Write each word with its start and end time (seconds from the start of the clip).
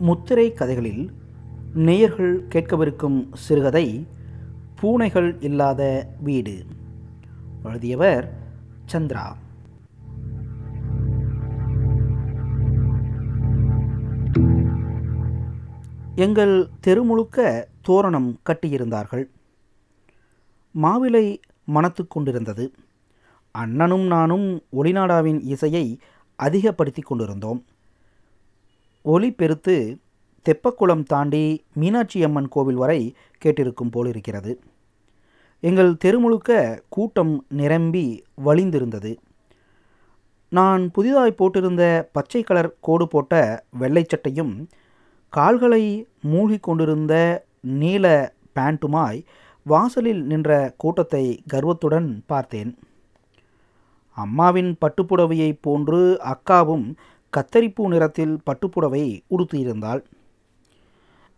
முத்திரை 0.00 0.52
கதைகளில் 0.52 1.12
நேயர்கள் 1.74 2.46
கேட்கவிருக்கும் 2.48 3.26
சிறுகதை 3.32 4.06
பூனைகள் 4.74 5.36
இல்லாத 5.40 6.08
வீடு. 6.20 6.64
எழுதியவர் 7.64 8.32
சந்திரா. 8.92 9.32
எங்கள் 16.14 16.68
தெரு 16.80 17.02
முழுக்க 17.02 17.68
தோரணம் 17.80 18.38
கட்டியிருந்தார்கள். 18.50 19.24
மாவிலை 20.82 21.38
மணத்து 21.64 22.06
கொண்டிருந்தது. 22.08 22.72
அண்ணனும் 23.50 24.06
நானும் 24.06 24.62
ஒளிநாடாவின் 24.72 25.40
இசையை 25.42 25.98
அதிகப்படுத்தி 26.36 27.02
கொண்டிருந்தோம். 27.02 27.64
ஒலி 29.02 29.32
பெருத்து 29.32 29.98
தெப்பக்குளம் 30.44 31.02
தாண்டி 31.02 31.64
மீனாட்சி 31.74 32.24
அம்மன் 32.24 32.48
கோவில் 32.48 32.74
வரை 32.74 33.14
கேட்டிருக்கும் 33.44 33.90
போல் 33.90 34.08
இருக்கிறது. 34.08 34.60
எங்கள் 35.60 35.96
தெருமுழுக்க 36.04 36.78
கூட்டம் 36.88 37.44
நிரம்பி 37.48 38.24
வழிந்திருந்தது. 38.44 39.16
நான் 40.48 40.90
புதிதாய் 40.90 41.34
போட்டிருந்த 41.38 42.08
பச்சை 42.12 42.42
கலர் 42.42 42.74
கோடு 42.80 43.08
போட்ட 43.08 43.64
வெள்ளை 43.70 44.04
சட்டையும் 44.08 44.68
கால்களை 45.28 46.06
மூழ்கிக் 46.20 46.62
கொண்டிருந்த 46.62 47.44
நீல 47.60 48.32
பேண்ட்டுமாய் 48.54 49.24
வாசலில் 49.62 50.22
நின்ற 50.22 50.74
கூட்டத்தை 50.76 51.42
கர்வத்துடன் 51.46 52.22
பார்த்தேன். 52.26 52.78
அம்மாவின் 54.10 54.76
பட்டுப்புடவையைப் 54.80 55.58
போன்று 55.60 56.20
அக்காவும் 56.24 56.94
கத்தரிப்பூ 57.36 57.88
நிறத்தில் 57.88 58.38
பட்டுப்புடவை 58.46 59.20
உடுத்தியிருந்தாள். 59.30 60.02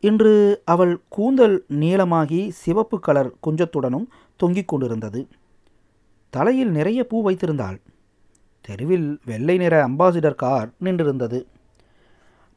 இன்று 0.00 0.62
அவள் 0.64 1.00
கூந்தல் 1.08 1.64
நீளமாகி 1.68 2.48
சிவப்பு 2.48 3.00
கலர் 3.00 3.32
குஞ்சத்துடனும் 3.46 4.06
தொங்கிக் 4.36 4.68
கொண்டிருந்தது. 4.68 5.28
தலையில் 6.30 6.70
நிறைய 6.70 7.06
பூ 7.06 7.30
வைத்திருந்தாள். 7.30 7.80
தெருவில் 8.60 9.18
வெள்ளை 9.24 9.56
நிற 9.56 9.88
அம்பாசிடர் 9.88 10.34
கார் 10.34 10.70
நின்றிருந்தது. 10.84 11.44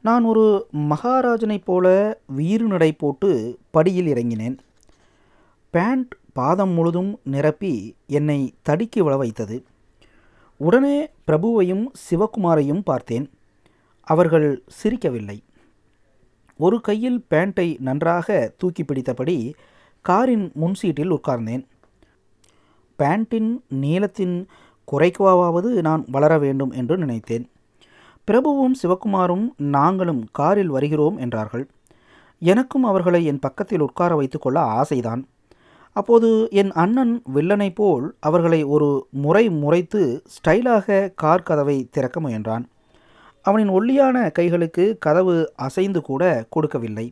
நான் 0.02 0.24
ஒரு 0.24 0.66
மகாராஜனைப் 0.72 1.64
போல 1.64 2.18
வீறு 2.26 2.66
நடை 2.66 2.92
போட்டு 2.92 3.58
படியில் 3.70 4.06
இறங்கினேன். 4.06 4.58
பேண்ட் 5.70 6.14
பாதம் 6.32 6.70
முழுதும் 6.70 7.20
நிரப்பி 7.22 7.94
என்னை 8.06 8.54
தடுக்கி 8.62 9.02
விழ 9.02 9.16
வைத்தது. 9.16 9.64
உடனே 10.56 11.10
பிரபுவையும் 11.26 11.86
சிவகுமாரையும் 12.10 12.80
பார்த்தேன். 12.84 13.30
அவர்கள் 14.06 14.48
சிரிக்கவில்லை. 14.78 15.38
ஒரு 16.60 16.76
கையில் 16.80 17.18
பேண்ட்டை 17.30 17.68
நன்றாக 17.78 18.36
தூக்கி 18.58 18.82
பிடித்தபடி 18.82 19.38
காரின் 20.04 20.46
முன் 20.54 20.74
சீட்டில் 20.74 21.12
உட்கார்ந்தேன். 21.12 21.64
பேண்டின் 22.98 23.50
நீளத்தின் 23.80 24.36
குறைக்குவாவது 24.92 25.70
நான் 25.88 26.04
வளர 26.08 26.32
வேண்டும் 26.38 26.70
என்று 26.70 26.96
நினைத்தேன். 26.98 27.46
பிரபுவும் 28.28 28.76
சிவகுமாரும் 28.82 29.46
நாங்களும் 29.56 30.22
காரில் 30.32 30.68
வருகிறோம் 30.68 31.16
என்றார்கள். 31.16 31.64
எனக்கும் 32.42 32.84
அவர்களை 32.84 33.20
என் 33.24 33.38
பக்கத்தில் 33.38 33.80
உட்கார 33.80 34.14
வைத்துக்கொள்ள 34.16 34.60
ஆசைதான். 34.78 35.22
அப்போது 35.96 36.30
என் 36.50 36.72
அண்ணன் 36.72 37.22
வில்லனை 37.34 37.68
போல் 37.74 38.06
அவர்களை 38.20 38.62
ஒரு 38.62 38.88
முறை 39.10 39.44
முறைத்து 39.50 40.22
ஸ்டைலாக 40.34 41.12
கார் 41.14 41.42
கதவை 41.42 41.76
திறக்க 41.90 42.20
முயன்றான். 42.20 42.64
அவனின் 43.46 43.68
ஒல்லியான 43.68 44.16
கைகளுக்கு 44.38 44.84
கதவு 44.98 45.36
அசைந்து 45.56 46.00
கூட 46.02 46.22
கொடுக்கவில்லை. 46.50 47.06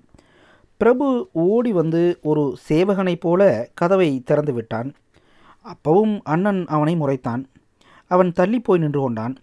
பிரபு 0.81 1.07
ஓடி 1.33 1.73
வந்து 1.73 2.03
ஒரு 2.23 2.43
சேவகனைப் 2.69 3.23
போல 3.27 3.43
கதவை 3.75 4.09
திறந்து 4.25 4.53
விட்டான். 4.53 4.89
அப்பவும் 5.73 6.15
அண்ணன் 6.25 6.63
அவனை 6.67 6.95
முறைத்தான். 7.01 7.43
அவன் 8.11 8.33
தள்ளி 8.33 8.59
போய் 8.61 8.79
நின்று 8.79 9.01
கொண்டான். 9.01 9.35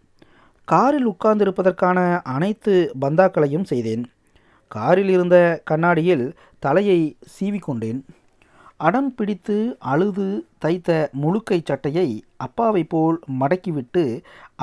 காரில் 0.72 1.08
உட்கார்ந்திருப்பதற்கான 1.08 2.00
அனைத்து 2.36 2.74
பந்தாக்களையும் 3.02 3.70
செய்தேன். 3.72 4.04
காரில் 4.72 5.10
இருந்த 5.10 5.38
கண்ணாடியில் 5.66 6.26
தலையை 6.60 7.00
சீவிக்கொண்டேன் 7.36 8.00
அடம் 8.86 9.09
பிடித்து 9.18 9.56
அழுது 9.92 10.28
தைத்த 10.64 10.90
முழுக்கை 11.22 11.58
சட்டையை 11.69 12.08
அப்பாவை 12.46 12.84
போல் 12.94 13.18
மடக்கிவிட்டு 13.42 14.03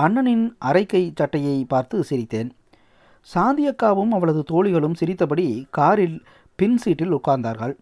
அண்ணனின் 0.05 0.47
அரைக்கை 0.69 1.03
சட்டையை 1.21 1.57
பார்த்து 1.73 1.99
சிரித்தேன். 2.11 2.51
சாந்தியக்காவும் 3.27 4.13
அவளது 4.17 4.43
தோழிகளும் 4.51 4.97
சிரித்தபடி 5.01 5.47
காரில் 5.79 6.19
பின் 6.59 6.79
சீட்டில் 6.85 7.15
உட்கார்ந்தார்கள். 7.19 7.75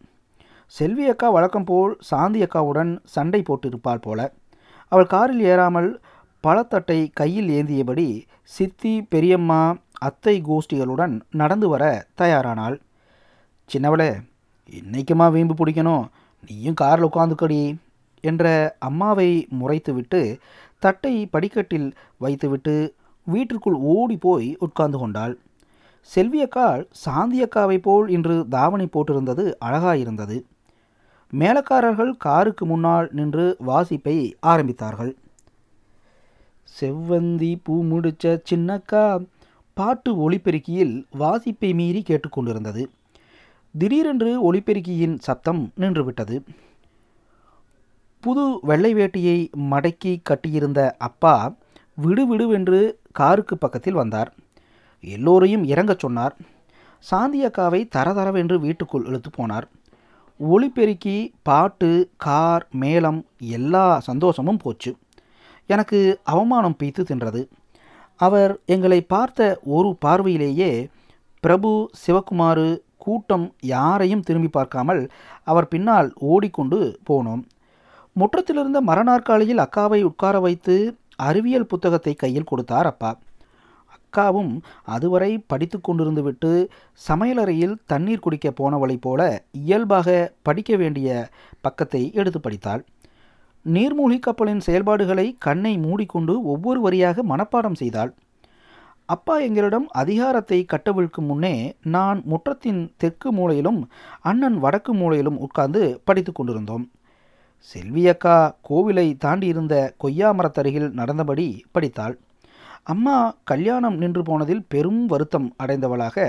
செல்வி 0.75 1.05
அக்கா 1.13 1.29
வழக்கம் 1.31 1.67
போல் 1.71 1.93
சாந்தி 2.11 2.41
அக்காவுடன் 2.45 2.93
சண்டை 3.15 3.41
போட்டிருப்பாள் 3.43 4.05
போல. 4.07 4.21
அவள் 4.93 5.13
காரில் 5.15 5.43
ஏறாமல் 5.51 5.91
பழத்தட்டை 6.45 7.01
கையில் 7.21 7.51
ஏந்தியபடி 7.59 8.09
சித்தி 8.57 8.95
பெரியம்மா 9.13 9.63
அத்தை 10.07 10.35
கோஷ்டிகளுடன் 10.49 11.15
நடந்து 11.41 11.67
வர 11.69 11.85
தயாரானாள். 12.21 12.77
சின்னவளே 13.71 14.11
இன்னைக்குமா 14.81 15.27
வீம்பு 15.35 15.55
பிடிக்கணும்? 15.55 16.05
நீயும் 16.49 16.75
காரில் 16.75 17.09
உட்காந்துக்கடி 17.09 17.61
என்ற 18.25 18.45
அம்மாவை 18.79 19.49
முறைத்துவிட்டு 19.61 20.21
தட்டை 20.79 21.27
படிக்கட்டில் 21.27 21.89
வைத்துவிட்டு 22.19 22.95
வீட்டிற்குள் 23.27 23.79
ஓடி 23.95 24.17
போய் 24.17 24.57
உட்கார்ந்து 24.59 24.99
கொண்டாள். 24.99 25.35
செல்வியக்காள் 26.11 26.83
சாந்தியக்காவை 27.05 27.79
போல் 27.79 28.09
இன்று 28.09 28.37
தாவணி 28.49 28.85
போட்டிருந்தது 28.85 29.45
அழகாயிருந்தது. 29.65 30.37
மேலக்காரர்கள் 31.33 32.13
காருக்கு 32.17 32.67
முன்னால் 32.67 33.09
நின்று 33.13 33.57
வாசிப்பை 33.67 34.17
ஆரம்பித்தார்கள். 34.47 35.13
செவ்வந்தி 36.69 37.53
பூ 37.63 37.75
முடிச்ச 37.85 38.39
சின்னக்கா 38.51 39.27
பாட்டு 39.75 40.11
ஒளிப்பெருக்கியில் 40.17 40.95
வாசிப்பை 41.19 41.75
மீறி 41.75 42.03
கேட்டுக்கொண்டிருந்தது. 42.07 42.85
திடீரென்று 43.79 44.53
ஒளிப்பெருக்கியின் 44.53 45.19
சத்தம் 45.19 45.73
நின்றுவிட்டது. 45.77 46.41
புது 48.21 48.59
வெள்ளை 48.63 48.95
வேட்டியை 48.95 49.49
மடக்கி 49.71 50.23
கட்டியிருந்த 50.23 50.95
அப்பா 50.99 51.55
விடுவிடுவென்று 52.05 52.93
காருக்கு 53.13 53.59
பக்கத்தில் 53.59 53.95
வந்தார். 53.95 54.35
எல்லோரையும் 55.01 55.65
இறங்கச் 55.65 55.99
சொன்னார். 55.99 56.37
சாந்தி 56.99 57.47
அக்காவை 57.47 57.89
தரதரவென்று 57.97 58.59
வீட்டுக்குள் 58.59 59.05
இழுத்து 59.05 59.31
போனார். 59.37 59.63
ஒளிப்பெருக்கி 60.41 61.33
பாட்டு 61.43 62.11
கார் 62.17 62.69
மேளம் 62.81 63.25
எல்லா 63.39 63.99
சந்தோஷமும் 63.99 64.57
போச்சு. 64.57 64.97
எனக்கு 65.67 66.21
அவமானம் 66.23 66.77
பீத்து 66.83 67.05
தின்றது. 67.05 67.49
அவர் 68.17 68.59
எங்களை 68.67 69.01
பார்த்த 69.01 69.61
ஒரு 69.65 69.97
பார்வையிலேயே 70.01 70.89
பிரபு 71.41 71.91
சிவகுமாரு 72.07 72.85
கூட்டம் 73.07 73.47
யாரையும் 73.75 74.25
திரும்பி 74.29 74.51
பார்க்காமல் 74.57 75.03
அவர் 75.51 75.71
பின்னால் 75.73 76.09
ஓடிக்கொண்டு 76.33 76.79
போனோம். 77.11 77.45
முற்றத்திலிருந்த 78.17 78.81
மரநாற்காலியில் 78.91 79.65
அக்காவை 79.65 80.01
உட்கார 80.11 80.37
வைத்து 80.47 80.77
அறிவியல் 81.29 81.71
புத்தகத்தை 81.73 82.13
கையில் 82.15 82.51
கொடுத்தார் 82.51 82.89
அப்பா. 82.93 83.11
அக்காவும் 83.97 84.53
அதுவரை 84.95 85.31
படித்து 85.51 85.79
கொண்டிருந்து 85.79 86.23
விட்டு 86.27 86.51
சமையலறையில் 87.09 87.75
தண்ணீர் 87.93 88.23
குடிக்க 88.25 88.49
போனவளைப் 88.61 89.05
போல 89.07 89.21
இயல்பாக 89.63 90.09
படிக்க 90.49 90.73
வேண்டிய 90.83 91.09
பக்கத்தை 91.67 92.03
எடுத்து 92.21 92.41
படித்தாள். 92.41 92.83
நீர்மூழ்கி 93.65 94.19
கப்பலின் 94.27 94.65
செயல்பாடுகளை 94.67 95.27
கண்ணை 95.47 95.75
மூடிக்கொண்டு 95.85 96.35
ஒவ்வொரு 96.53 96.81
வரியாக 96.87 97.25
மனப்பாடம் 97.33 97.79
செய்தாள். 97.83 98.13
அப்பா 99.09 99.35
எங்களிடம் 99.39 99.85
அதிகாரத்தை 99.93 100.57
கட்டவிழ்க்கும் 100.73 101.29
முன்னே 101.31 101.53
நான் 101.95 102.21
முற்றத்தின் 102.31 102.81
தெற்கு 102.97 103.29
மூலையிலும் 103.33 103.81
அண்ணன் 104.21 104.57
வடக்கு 104.59 104.93
மூலையிலும் 104.95 105.39
உட்கார்ந்து 105.39 105.83
படித்து 106.05 106.33
கொண்டிருந்தோம். 106.33 106.85
செல்வியக்கா 107.69 108.39
கோவிலை 108.69 109.07
தாண்டியிருந்த 109.25 109.75
கொய்யா 109.97 110.31
மரத்தருகில் 110.33 110.89
நடந்தபடி 110.93 111.47
படித்தாள். 111.73 112.17
அம்மா 112.83 113.17
கல்யாணம் 113.45 113.97
நின்று 113.97 114.23
போனதில் 114.23 114.67
பெரும் 114.69 115.01
வருத்தம் 115.07 115.49
அடைந்தவளாக 115.63 116.27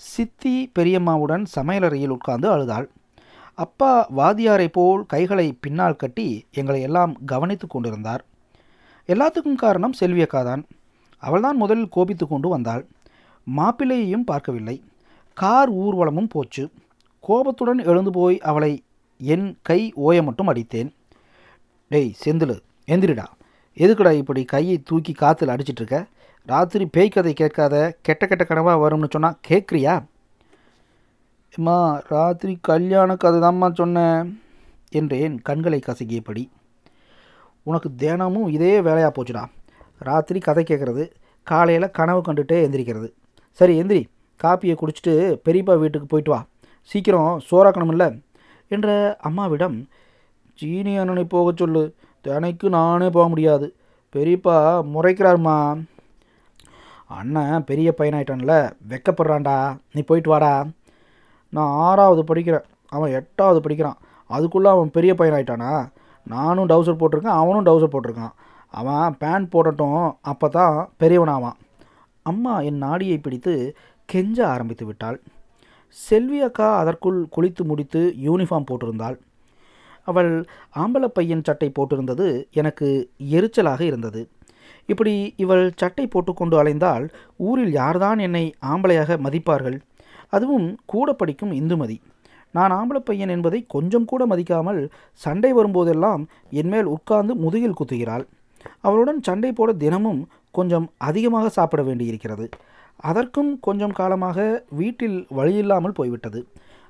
சித்தி 0.00 0.56
பெரியம்மாவுடன் 0.78 1.44
சமையலறையில் 1.56 2.14
உட்கார்ந்து 2.16 2.48
அழுதாள். 2.50 2.86
அப்பா 3.58 3.92
வாதியாரை 4.16 4.68
போல் 4.68 5.02
கைகளை 5.06 5.46
பின்னால் 5.60 6.00
கட்டி 6.02 6.28
எங்களை 6.50 6.80
எல்லாம் 6.88 7.14
கவனித்து 7.26 7.66
கொண்டிருந்தார். 7.66 8.22
எல்லாத்துக்கும் 9.08 9.62
காரணம் 9.64 9.98
செல்வியக்கா 10.00 10.40
தான் 10.44 10.62
அவள்தான் 11.18 11.56
முதலில் 11.56 11.88
கோபித்து 11.88 12.28
கொண்டு 12.28 12.48
வந்தாள். 12.48 12.86
மாப்பிள்ளையையும் 13.56 14.24
பார்க்கவில்லை. 14.24 14.82
கார் 15.34 15.72
ஊர்வலமும் 15.72 16.30
போச்சு. 16.30 16.70
கோபத்துடன் 17.20 17.80
எழுந்து 17.84 18.10
போய் 18.10 18.38
அவளை 18.38 18.82
என் 19.18 19.58
கை 19.62 19.92
ஓய 19.94 20.22
மட்டும் 20.22 20.48
அடித்தேன். 20.52 20.90
டேய் 21.88 22.14
செந்திலு 22.24 22.56
எந்திரிடா. 22.86 23.24
எதுக்குடா 23.76 24.12
இப்படி 24.12 24.44
கையை 24.44 24.78
தூக்கி 24.84 25.12
காற்றுல 25.12 25.54
அடிச்சிட்டு 25.54 25.82
இருக்க? 25.82 26.06
ராத்திரி 26.46 26.86
பேய் 26.86 27.08
கதை 27.08 27.32
கேட்காத 27.32 27.98
கெட்ட 28.02 28.26
கெட்ட 28.26 28.44
கனவாக 28.44 28.82
வரும்னு 28.82 29.10
சொன்னால் 29.10 29.38
கேட்குறியா? 29.48 30.04
அம்மா 31.56 32.02
ராத்திரி 32.08 32.58
கல்யாண 32.60 33.16
கதை 33.16 33.40
தாம்மா 33.40 33.74
சொன்னேன் 33.74 34.42
என்றேன் 34.90 35.42
கண்களை 35.42 35.80
கசகியபடி 35.86 36.48
உனக்கு 37.62 37.94
தினமும் 37.94 38.48
இதே 38.48 38.80
வேலையாக 38.80 39.12
போச்சுடா. 39.12 39.44
ராத்திரி 39.98 40.38
கதை 40.38 40.64
கேட்குறது 40.64 41.10
காலையில் 41.42 41.90
கனவு 41.90 42.20
கண்டுகிட்டே 42.20 42.52
எந்திரிக்கிறது. 42.52 43.12
சரி 43.50 43.82
எந்திரி 43.82 44.04
காப்பியை 44.44 44.74
குடிச்சிட்டு 44.74 45.38
பெரியப்பா 45.44 45.78
வீட்டுக்கு 45.78 46.06
போயிட்டு 46.06 46.30
வா. 46.30 46.44
சீக்கிரம் 46.82 47.40
சோறாக்கணுமில்ல 47.50 48.20
என்ற 48.68 49.16
அம்மாவிடம் 49.20 49.88
சீனி 50.54 50.96
அண்ணனை 50.96 51.24
போக 51.24 51.52
சொல்லு. 51.56 51.94
தினைக்கு 52.22 52.68
நானே 52.68 53.10
போக 53.10 53.28
முடியாது. 53.28 53.74
பெரியப்பா 54.16 54.84
முறைக்கிறாருமா 54.94 55.82
அண்ணன் 57.06 57.64
பெரிய 57.64 57.94
பையனாயிட்டான்ல 57.98 58.72
வெக்கப்படுறான்டா. 58.88 59.78
நீ 59.92 60.02
போயிட்டு 60.02 60.30
வாடா. 60.30 60.66
நான் 61.50 61.68
ஆறாவது 61.68 62.34
படிக்கிறேன். 62.34 62.64
அவன் 62.88 63.10
எட்டாவது 63.10 63.60
படிக்கிறான். 63.60 63.98
அதுக்குள்ளே 64.26 64.68
அவன் 64.68 64.90
பெரிய 64.90 65.14
பையனாயிட்டானா? 65.14 65.88
நானும் 66.24 66.68
டவுசர் 66.68 67.00
போட்டிருக்கேன் 67.00 67.36
அவனும் 67.42 67.66
டவுசர் 67.66 67.94
போட்டிருக்கான். 67.94 68.32
அவன் 68.74 69.16
பேண்ட் 69.18 69.50
போடட்டும் 69.50 70.02
அப்போ 70.30 70.48
தான் 70.48 70.76
பெரியவனாவான் 71.00 71.58
அம்மா 72.22 72.54
என் 72.60 72.82
நாடியை 72.84 73.18
பிடித்து 73.18 73.52
கெஞ்ச 74.08 74.38
ஆரம்பித்து 74.54 74.84
விட்டாள். 74.86 75.18
செல்வி 75.96 76.38
அக்கா 76.46 76.68
அதற்குள் 76.76 77.18
குளித்து 77.34 77.62
முடித்து 77.64 78.00
யூனிஃபார்ம் 78.26 78.68
போட்டிருந்தாள். 78.70 79.16
அவள் 80.08 80.30
ஆம்பளை 80.82 81.08
பையன் 81.16 81.46
சட்டை 81.48 81.68
போட்டிருந்தது 81.78 82.26
எனக்கு 82.60 82.88
எரிச்சலாக 83.36 83.80
இருந்தது. 83.80 84.20
இப்படி 84.88 85.14
இவள் 85.36 85.64
சட்டை 85.76 86.04
போட்டுக்கொண்டு 86.06 86.56
அலைந்தால் 86.60 87.04
ஊரில் 87.48 87.72
யார்தான் 87.80 88.20
என்னை 88.26 88.44
ஆம்பளையாக 88.70 89.18
மதிப்பார்கள்? 89.26 89.76
அதுவும் 90.28 90.68
கூட 90.92 91.08
படிக்கும் 91.12 91.52
இந்துமதி. 91.60 91.96
நான் 92.54 92.72
ஆம்பளை 92.78 93.00
பையன் 93.08 93.32
என்பதை 93.34 93.60
கொஞ்சம் 93.74 94.04
கூட 94.04 94.22
மதிக்காமல் 94.26 94.80
சண்டை 95.22 95.50
வரும்போதெல்லாம் 95.58 96.22
என்மேல் 96.60 96.92
உட்கார்ந்து 96.96 97.34
முதுகில் 97.44 97.78
குத்துகிறாள். 97.80 98.24
அவருடன் 98.86 99.20
சண்டை 99.28 99.50
போட 99.52 99.72
தினமும் 99.84 100.22
கொஞ்சம் 100.58 100.86
அதிகமாக 101.08 101.48
சாப்பிட 101.48 101.82
வேண்டியிருக்கிறது. 101.82 102.46
அதற்கும் 103.08 103.50
கொஞ்சம் 103.60 103.96
காலமாக 104.00 104.38
வீட்டில் 104.80 105.18
வழியில்லாமல் 105.38 105.98
போய்விட்டது. 105.98 106.40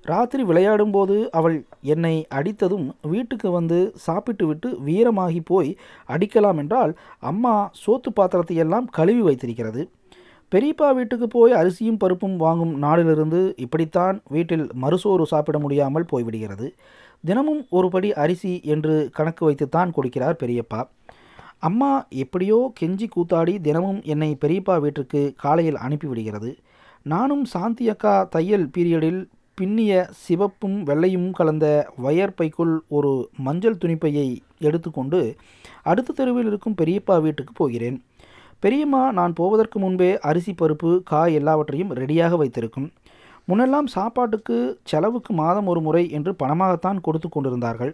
ராத்திரி 0.04 0.42
விளையாடும்போது 0.50 1.16
அவள் 1.38 1.56
என்னை 1.94 2.14
அடித்ததும் 2.38 2.86
வீட்டுக்கு 3.12 3.48
வந்து 3.50 3.78
சாப்பிட்டு 4.06 4.44
விட்டு 4.46 4.68
வீரமாகி 4.86 5.40
போய் 5.50 5.70
அடிக்கலாம் 6.08 6.60
என்றால் 6.62 6.92
அம்மா 7.30 7.54
சோத்து 7.82 8.10
பாத்திரத்தை 8.18 8.56
எல்லாம் 8.64 8.86
கழுவி 8.98 9.22
வைத்திருக்கிறது. 9.28 9.82
பெரியப்பா 10.52 10.88
வீட்டுக்கு 10.98 11.26
போய் 11.28 11.52
அரிசியும் 11.52 12.00
பருப்பும் 12.02 12.36
வாங்கும் 12.44 12.74
நாளிலிருந்து 12.84 13.40
இப்படித்தான் 13.64 14.18
வீட்டில் 14.36 14.64
மறுசோறு 14.84 15.24
சாப்பிட 15.32 15.58
முடியாமல் 15.64 16.10
போய்விடுகிறது. 16.12 16.68
தினமும் 17.24 17.62
ஒரு 17.78 17.88
படி 17.94 18.10
அரிசி 18.22 18.54
என்று 18.74 18.94
கணக்கு 19.18 19.42
வைத்துத்தான் 19.48 19.92
கொடுக்கிறார் 19.96 20.40
பெரியப்பா. 20.42 20.80
அம்மா 21.62 21.90
எப்படியோ 22.22 22.58
கெஞ்சி 22.80 23.06
கூத்தாடி 23.14 23.54
தினமும் 23.60 24.00
என்னை 24.02 24.28
பெரியப்பா 24.40 24.74
வீட்டிற்கு 24.80 25.20
காலையில் 25.36 25.78
அனுப்பிவிடுகிறது. 25.86 26.50
நானும் 27.02 27.44
சாந்தி 27.44 27.84
அக்கா 27.88 28.12
தையல் 28.34 28.66
பீரியடில் 28.74 29.20
பின்னிய 29.58 29.92
சிவப்பும் 30.24 30.76
வெள்ளையும் 30.88 31.30
கலந்த 31.30 31.66
வயர் 32.04 32.34
பைக்குள் 32.34 32.74
ஒரு 32.88 33.12
மஞ்சள் 33.46 33.80
துணிப்பையை 33.84 34.28
எடுத்துக்கொண்டு 34.58 35.20
அடுத்த 35.82 36.12
தெருவில் 36.12 36.46
இருக்கும் 36.46 36.78
பெரியப்பா 36.80 37.16
வீட்டுக்கு 37.22 37.52
போகிறேன். 37.52 37.96
பெரியம்மா 38.60 39.02
நான் 39.18 39.32
போவதற்கு 39.32 39.78
முன்பே 39.78 40.10
அரிசி 40.18 40.52
பருப்பு 40.52 40.90
காய் 41.10 41.36
எல்லாவற்றையும் 41.40 41.92
ரெடியாக 42.00 42.36
வைத்திருக்கும். 42.36 42.88
முன்னெல்லாம் 43.48 43.88
சாப்பாட்டுக்கு 43.96 44.56
செலவுக்கு 44.84 45.34
மாதம் 45.34 45.66
ஒரு 45.66 45.80
முறை 45.80 46.04
என்று 46.10 46.32
பணமாகத்தான் 46.42 46.98
கொடுத்து 47.00 47.28
கொண்டிருந்தார்கள். 47.28 47.92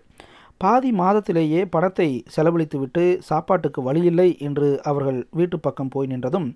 பாதி 0.60 0.90
மாதத்திலேயே 0.92 1.64
பணத்தை 1.64 2.08
செலவழித்துவிட்டு 2.34 3.04
சாப்பாட்டுக்கு 3.28 3.80
வழியில்லை 3.82 4.26
என்று 4.38 4.68
அவர்கள் 4.82 5.18
வீட்டு 5.30 5.56
பக்கம் 5.60 5.90
போய் 5.94 6.10
நின்றதும் 6.12 6.48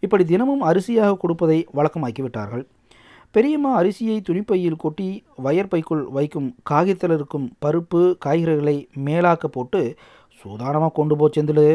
இப்படி 0.00 0.24
தினமும் 0.24 0.62
அரிசியாக 0.62 1.16
கொடுப்பதை 1.16 1.58
வழக்கமாக்கிவிட்டார்கள். 1.78 2.64
பெரியம்மா 3.34 3.70
அரிசியை 3.80 4.18
துணிப்பையில் 4.28 4.82
கொட்டி 4.82 5.08
வயற்பைக்குள் 5.44 6.04
வைக்கும் 6.16 6.48
காகிதத்தில் 6.62 7.10
இருக்கும் 7.10 7.46
பருப்பு 7.64 8.02
காய்கறிகளை 8.24 8.76
மேலாக்க 9.06 9.46
போட்டு 9.46 9.80
சூதானமாக 10.40 10.92
கொண்டு 10.92 11.16
போ 11.16 11.28
செந்திலு. 11.36 11.66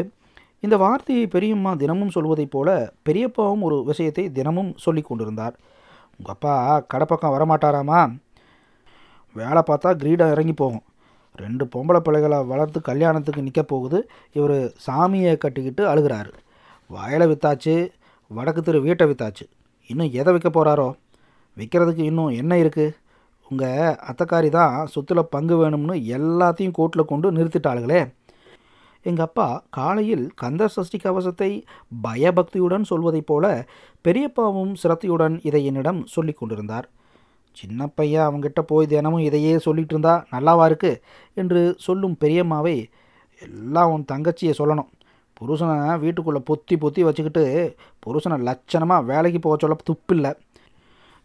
இந்த 0.60 0.76
வார்த்தையை 0.76 1.26
பெரியம்மா 1.26 1.74
தினமும் 1.74 2.14
சொல்வதைப் 2.16 2.50
போல 2.50 2.68
பெரியப்பாவும் 3.08 3.64
ஒரு 3.68 3.78
விஷயத்தை 3.90 4.24
தினமும் 4.38 4.72
சொல்லி 4.76 5.02
கொண்டிருந்தார். 5.02 5.54
உங்கள் 6.18 6.34
அப்பா 6.34 6.54
கடைப்பக்கம் 6.94 7.34
வரமாட்டாராமா? 7.36 8.00
வேலை 9.36 9.62
பார்த்தா 9.70 9.92
கிரீடம் 10.02 10.32
இறங்கி 10.36 10.52
போகும். 10.52 10.84
ரெண்டு 11.38 11.64
பொம்பளை 11.74 12.00
பிள்ளைகளை 12.06 12.38
வளர்த்து 12.52 12.78
கல்யாணத்துக்கு 12.88 13.44
நிற்க 13.46 13.62
போகுது. 13.62 13.98
இவர் 14.38 14.56
சாமியை 14.86 15.34
கட்டிக்கிட்டு 15.36 15.82
அழுகிறாரு. 15.92 16.32
வயலை 16.90 17.26
வித்தாச்சு 17.30 17.74
வடக்கு 18.30 18.62
தெரு 18.62 18.80
வீட்டை 18.80 19.06
வித்தாச்சு. 19.10 19.44
இன்னும் 19.90 20.12
எதை 20.20 20.32
விற்க 20.34 20.50
போகிறாரோ 20.50 20.88
விற்கிறதுக்கு 21.56 22.02
இன்னும் 22.10 22.36
என்ன 22.40 22.52
இருக்குது 22.56 22.94
உங்கள் 23.50 23.96
அத்தக்காரி 24.10 24.50
தான் 24.58 24.74
சொத்தில் 24.86 25.30
பங்கு 25.34 25.56
வேணும்னு 25.62 25.94
எல்லாத்தையும் 26.18 26.76
கோட்டில் 26.78 27.10
கொண்டு 27.10 27.32
நிறுத்திட்டாளுகளே. 27.36 28.00
எங்கள் 29.06 29.26
அப்பா 29.26 29.46
காலையில் 29.76 30.24
கந்த 30.40 30.68
சஷ்டி 30.68 30.98
கவசத்தை 30.98 31.48
பயபக்தியுடன் 32.02 32.84
சொல்வதைப் 32.90 33.28
போல 33.30 33.46
பெரியப்பாவும் 34.04 34.72
சிரத்தையுடன் 34.82 35.36
இதை 35.48 35.62
என்னிடம் 35.70 36.00
சொல்லி 36.06 36.32
கொண்டிருந்தார். 36.32 36.86
சின்ன 37.52 37.86
பையன் 37.86 38.26
அவங்கிட்ட 38.28 38.60
போய் 38.66 38.86
தினமும் 38.86 39.26
இதையே 39.28 39.58
சொல்லிட்டு 39.58 39.94
இருந்தா 39.94 40.26
நல்லாவா 40.30 40.64
இருக்கு? 40.64 40.92
என்று 41.34 41.74
சொல்லும் 41.78 42.16
பெரியம்மாவை 42.20 42.76
எல்லாம் 43.40 43.92
உன் 43.92 44.10
தங்கச்சியை 44.12 44.52
சொல்லணும். 44.58 44.90
புருஷனை 45.40 45.98
வீட்டுக்குள்ளே 45.98 46.40
பொத்தி 46.50 46.74
பொத்தி 46.82 47.00
வச்சுக்கிட்டு 47.00 47.44
புருஷனை 48.06 48.36
லட்சணமாக 48.48 49.04
வேலைக்கு 49.04 49.38
போக 49.38 49.56
சொல்ல 49.60 49.76
துப்பில்லை 49.90 50.32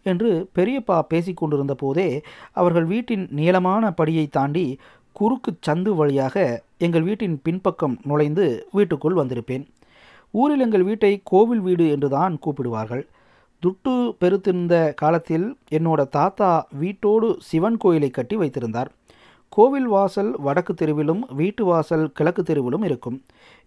என்று 0.04 0.30
பெரியப்பா 0.56 0.98
பேசிக்கொண்டிருந்த 1.10 1.74
போதே 1.74 2.22
அவர்கள் 2.52 2.86
வீட்டின் 2.86 3.28
நீளமான 3.32 3.94
படியை 3.98 4.28
தாண்டி 4.30 4.66
குறுக்கு 5.12 5.52
சந்து 5.68 5.92
வழியாக 5.96 6.64
எங்கள் 6.78 7.02
வீட்டின் 7.02 7.42
பின்பக்கம் 7.44 7.98
நுழைந்து 8.04 8.68
வீட்டுக்குள் 8.72 9.16
வந்திருப்பேன். 9.16 9.66
ஊரில் 10.32 10.60
எங்கள் 10.60 10.84
வீட்டை 10.84 11.22
கோவில் 11.24 11.60
வீடு 11.60 11.90
என்றுதான் 11.90 12.40
கூப்பிடுவார்கள். 12.46 13.04
துட்டு 13.64 13.94
பெருத்திருந்த 14.22 14.94
காலத்தில் 14.94 15.58
என்னோட 15.72 16.02
தாத்தா 16.08 16.68
வீட்டோடு 16.72 17.28
சிவன் 17.40 17.78
கோயிலை 17.78 18.10
கட்டி 18.10 18.36
வைத்திருந்தார். 18.36 18.90
கோவில் 19.50 19.88
வாசல் 19.88 20.40
வடக்கு 20.40 20.74
தெருவிலும் 20.74 21.22
வீட்டு 21.34 21.66
வாசல் 21.66 22.12
கிழக்கு 22.12 22.44
தெருவிலும் 22.44 22.84
இருக்கும். 22.84 23.18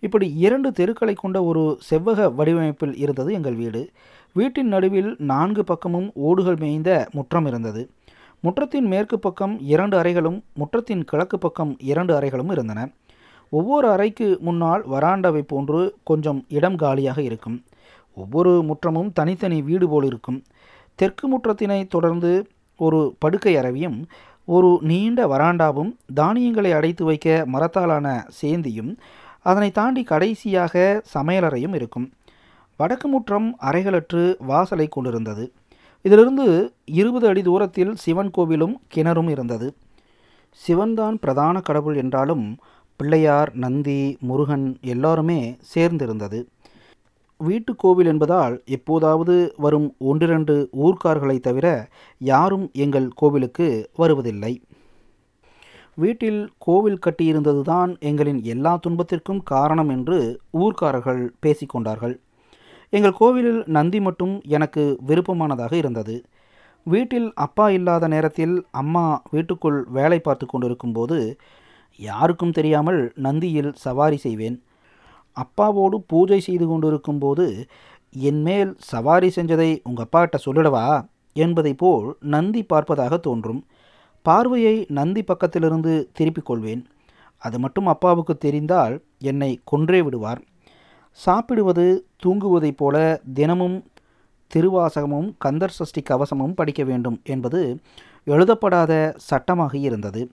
இப்படி 0.01 0.27
இரண்டு 0.37 0.73
தெருக்களை 0.73 1.15
கொண்ட 1.15 1.45
ஒரு 1.45 1.81
செவ்வக 1.91 2.35
வடிவமைப்பில் 2.35 2.95
இருந்தது 2.97 3.33
எங்கள் 3.33 3.55
வீடு. 3.55 3.91
வீட்டின் 4.33 4.69
நடுவில் 4.69 5.17
நான்கு 5.19 5.65
பக்கமும் 5.65 6.13
ஓடுகள் 6.15 6.57
மேய்ந்த 6.57 7.09
முற்றம் 7.13 7.47
இருந்தது. 7.47 7.91
முற்றத்தின் 8.45 8.89
மேற்கு 8.93 9.19
பக்கம் 9.19 9.61
இரண்டு 9.61 9.97
அறைகளும் 9.99 10.39
முற்றத்தின் 10.55 11.05
கிழக்கு 11.05 11.39
பக்கம் 11.39 11.77
இரண்டு 11.79 12.15
அறைகளும் 12.15 12.51
இருந்தன. 12.51 12.89
ஒவ்வொரு 13.51 13.91
அறைக்கு 13.91 14.39
முன்னால் 14.41 14.83
வராண்டாவை 14.87 15.43
போன்று 15.43 15.95
கொஞ்சம் 16.05 16.45
இடம் 16.49 16.77
காலியாக 16.77 17.23
இருக்கும். 17.23 17.63
ஒவ்வொரு 18.15 18.63
முற்றமும் 18.63 19.13
தனித்தனி 19.13 19.63
வீடு 19.63 19.89
போல் 19.89 20.05
இருக்கும். 20.05 20.43
தெற்கு 20.95 21.39
முற்றத்தினை 21.39 21.87
தொடர்ந்து 21.89 22.47
ஒரு 22.77 23.15
படுக்கை 23.19 23.57
அறவியும் 23.57 24.05
ஒரு 24.45 24.79
நீண்ட 24.83 25.27
வராண்டாவும் 25.27 25.97
தானியங்களை 26.15 26.73
அடைத்து 26.73 27.05
வைக்க 27.05 27.45
மரத்தாலான 27.47 28.27
சேந்தியும் 28.43 28.97
அதனை 29.41 29.71
தாண்டி 29.71 30.03
கடைசியாக 30.03 31.03
சமையலறையும் 31.15 31.75
இருக்கும். 31.75 32.13
வடக்கு 32.77 33.09
முற்றம் 33.09 33.57
அறைகளற்று 33.61 34.37
வாசலை 34.39 34.89
கொண்டிருந்தது. 34.89 35.53
இதிலிருந்து 36.03 36.73
இருபது 36.85 37.29
அடி 37.29 37.43
தூரத்தில் 37.43 37.95
சிவன் 37.95 38.31
கோவிலும் 38.39 38.75
கிணறும் 38.95 39.29
இருந்தது. 39.29 39.75
சிவன்தான் 40.51 41.19
பிரதான 41.19 41.61
கடவுள் 41.61 41.97
என்றாலும் 41.97 42.59
பிள்ளையார் 42.97 43.55
நந்தி 43.55 44.17
முருகன் 44.21 44.79
எல்லாருமே 44.81 45.57
சேர்ந்திருந்தது. 45.75 46.45
வீட்டு 47.41 47.73
கோவில் 47.83 48.09
என்பதால் 48.13 48.55
எப்போதாவது 48.77 49.35
வரும் 49.65 49.89
ஒன்றிரண்டு 50.11 50.55
ஊர்க்கார்களை 50.85 51.37
தவிர 51.41 51.67
யாரும் 52.21 52.67
எங்கள் 52.85 53.09
கோவிலுக்கு 53.21 53.69
வருவதில்லை. 53.97 54.53
வீட்டில் 55.95 56.41
கோவில் 56.59 57.03
கட்டியிருந்ததுதான் 57.07 57.91
எங்களின் 58.11 58.41
எல்லா 58.55 58.73
துன்பத்திற்கும் 58.85 59.43
காரணம் 59.53 59.91
என்று 59.97 60.19
ஊர்க்காரர்கள் 60.63 61.23
பேசிக்கொண்டார்கள் 61.47 62.15
எங்கள் 62.93 63.19
கோவிலில் 63.21 63.63
நந்தி 63.77 64.01
மட்டும் 64.01 64.35
எனக்கு 64.57 64.85
விருப்பமானதாக 65.09 65.73
இருந்தது. 65.73 66.17
வீட்டில் 66.87 67.29
அப்பா 67.45 67.67
இல்லாத 67.71 68.05
நேரத்தில் 68.09 68.55
அம்மா 68.81 69.05
வீட்டுக்குள் 69.35 69.81
வேலை 69.99 70.19
பார்த்து 70.21 70.47
கொண்டிருக்கும்போது 70.47 71.19
யாருக்கும் 71.99 72.57
தெரியாமல் 72.59 73.01
நந்தியில் 73.27 73.73
சவாரி 73.85 74.19
செய்வேன். 74.27 74.57
அப்பாவோடு 75.37 75.97
பூஜை 76.07 76.41
செய்து 76.41 76.67
கொண்டிருக்கும் 76.67 77.19
போது 77.19 77.67
என்மேல் 78.11 78.77
சவாரி 78.79 79.29
செஞ்சதை 79.37 79.79
உங்கள் 79.83 80.07
அப்பாகிட்ட 80.07 80.39
சொல்லிடவா? 80.47 80.87
என்பதை 81.33 81.75
போல் 81.75 82.17
நந்தி 82.21 82.67
பார்ப்பதாக 82.69 83.17
தோன்றும். 83.17 83.67
பார்வையை 84.23 84.87
நந்தி 84.89 85.23
பக்கத்திலிருந்து 85.23 86.09
திருப்பிக் 86.13 86.45
கொள்வேன். 86.45 86.87
அது 87.39 87.59
மட்டும் 87.59 87.87
அப்பாவுக்கு 87.87 88.39
தெரிந்தால் 88.39 89.03
என்னை 89.19 89.61
கொன்றே 89.65 90.03
விடுவார். 90.03 90.41
சாப்பிடுவது 91.11 92.07
தூங்குவதைப் 92.25 92.77
போல 92.77 93.21
தினமும் 93.35 93.85
திருவாசகமும் 94.51 95.29
கந்தர் 95.39 95.71
சஷ்டி 95.71 96.03
கவசமும் 96.03 96.55
படிக்க 96.55 96.85
வேண்டும் 96.85 97.21
என்பது 97.25 97.79
எழுதப்படாத 98.25 99.15
சட்டமாக 99.17 99.79
இருந்தது. 99.79 100.31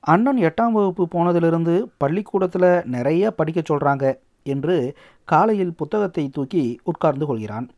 அண்ணன் 0.00 0.38
எட்டாம் 0.38 0.72
வகுப்பு 0.72 1.08
போனதிலிருந்து 1.14 1.74
பள்ளிக்கூடத்தில் 1.98 2.82
நிறைய 2.84 3.30
படிக்க 3.30 3.60
சொல்கிறாங்க 3.60 4.04
என்று 4.42 4.96
காலையில் 5.24 5.76
புத்தகத்தை 5.76 6.24
தூக்கி 6.28 6.64
உட்கார்ந்து 6.84 7.26
கொள்கிறான். 7.26 7.68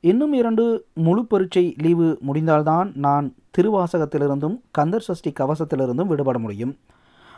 இன்னும் 0.00 0.32
இரண்டு 0.32 0.64
முழு 0.94 1.26
பரீட்சை 1.26 1.74
லீவு 1.78 2.08
முடிந்தால்தான் 2.20 2.88
நான் 2.96 3.34
திருவாசகத்திலிருந்தும் 3.58 4.56
கந்தர் 4.70 5.06
சஷ்டி 5.08 5.32
கவசத்திலிருந்தும் 5.40 6.10
விடுபட 6.12 6.38
முடியும். 6.38 6.74